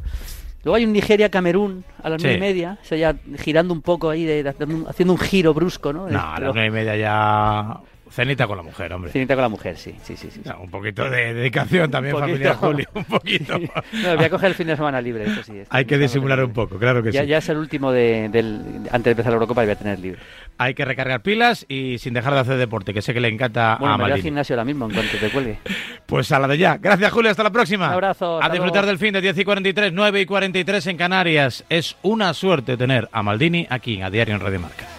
Luego 0.65 0.77
hay 0.77 0.85
un 0.85 0.93
Nigeria-Camerún 0.93 1.85
a 2.03 2.11
las 2.11 2.21
nueve 2.21 2.39
y 2.39 2.41
media, 2.41 2.79
o 2.83 2.85
sea, 2.85 2.99
ya 2.99 3.15
girando 3.39 3.73
un 3.73 3.83
poco 3.83 4.11
ahí, 4.11 4.25
de, 4.25 4.49
haciendo 4.49 5.13
un 5.13 5.19
giro 5.19 5.55
brusco, 5.55 5.93
¿no? 5.93 6.09
No, 6.09 6.21
a 6.21 6.41
las 6.41 6.53
nueve 6.53 6.67
y 6.67 6.71
media 6.71 6.97
ya 6.97 7.81
Cenita 8.11 8.47
con 8.47 8.57
la 8.57 8.63
mujer, 8.63 8.93
hombre. 8.93 9.11
Cenita 9.11 9.35
con 9.35 9.43
la 9.43 9.49
mujer, 9.49 9.77
sí, 9.77 9.95
sí, 10.03 10.17
sí. 10.17 10.31
sí. 10.31 10.41
un 10.61 10.71
poquito 10.71 11.09
de 11.11 11.35
dedicación 11.35 11.91
también, 11.91 12.17
familia 12.17 12.55
Julio, 12.55 12.87
un 12.95 13.05
poquito. 13.05 13.59
No, 13.93 14.17
voy 14.17 14.25
a 14.25 14.31
coger 14.31 14.51
el 14.51 14.55
fin 14.55 14.67
de 14.67 14.77
semana 14.77 15.01
libre, 15.01 15.25
eso 15.25 15.43
sí. 15.43 15.63
Hay 15.71 15.85
que 15.85 15.99
disimular 15.99 16.43
un 16.43 16.53
poco, 16.53 16.79
claro 16.79 17.03
que 17.03 17.13
ya, 17.13 17.23
sí. 17.23 17.29
Ya 17.29 17.39
es 17.39 17.49
el 17.49 17.57
último 17.57 17.93
de, 17.93 18.29
del, 18.29 18.63
antes 18.91 19.05
de 19.05 19.11
empezar 19.11 19.33
la 19.33 19.35
Eurocopa 19.35 19.63
y 19.63 19.67
voy 19.67 19.73
a 19.73 19.79
tener 19.79 19.99
libre. 19.99 20.21
Hay 20.59 20.75
que 20.75 20.85
recargar 20.85 21.23
pilas 21.23 21.67
y 21.69 21.99
sin 21.99 22.15
dejar 22.15 22.35
de 22.35 22.41
hacer 22.41 22.57
deporte, 22.57 22.95
que 22.95 23.03
sé 23.03 23.13
que 23.13 23.21
le 23.21 23.29
encanta 23.29 23.77
bueno, 23.79 23.95
a 23.95 23.99
Bueno, 23.99 24.15
al 24.15 24.23
gimnasio 24.23 24.55
ahora 24.55 24.65
mismo 24.65 24.87
en 24.87 24.93
cuanto 24.93 25.17
te 25.19 25.31
cuelgue. 25.31 25.59
Pues 26.07 26.31
a 26.31 26.39
la 26.39 26.47
de 26.47 26.57
ya. 26.57 26.77
Gracias, 26.77 27.13
Julio, 27.13 27.33
hasta 27.33 27.43
la 27.43 27.51
próxima. 27.51 27.89
Un 27.89 27.95
abrazo. 27.95 28.41
A 28.41 28.49
disfrutar 28.49 28.87
del 28.87 28.97
fin 28.97 29.13
de 29.13 29.21
10 29.21 29.39
y 29.39 29.45
43, 29.45 29.93
9 29.93 30.21
y 30.21 30.27
43 30.27 30.87
en 30.87 30.97
Canarias. 30.97 31.65
Es 31.69 31.97
una 32.03 32.33
suerte 32.33 32.77
tener 32.77 33.09
a 33.11 33.25
Maldini 33.25 33.67
aquí 33.69 34.01
a 34.01 34.09
Diario 34.09 34.37
en 34.37 34.41
Radio 34.41 34.61
Marca. 34.61 34.96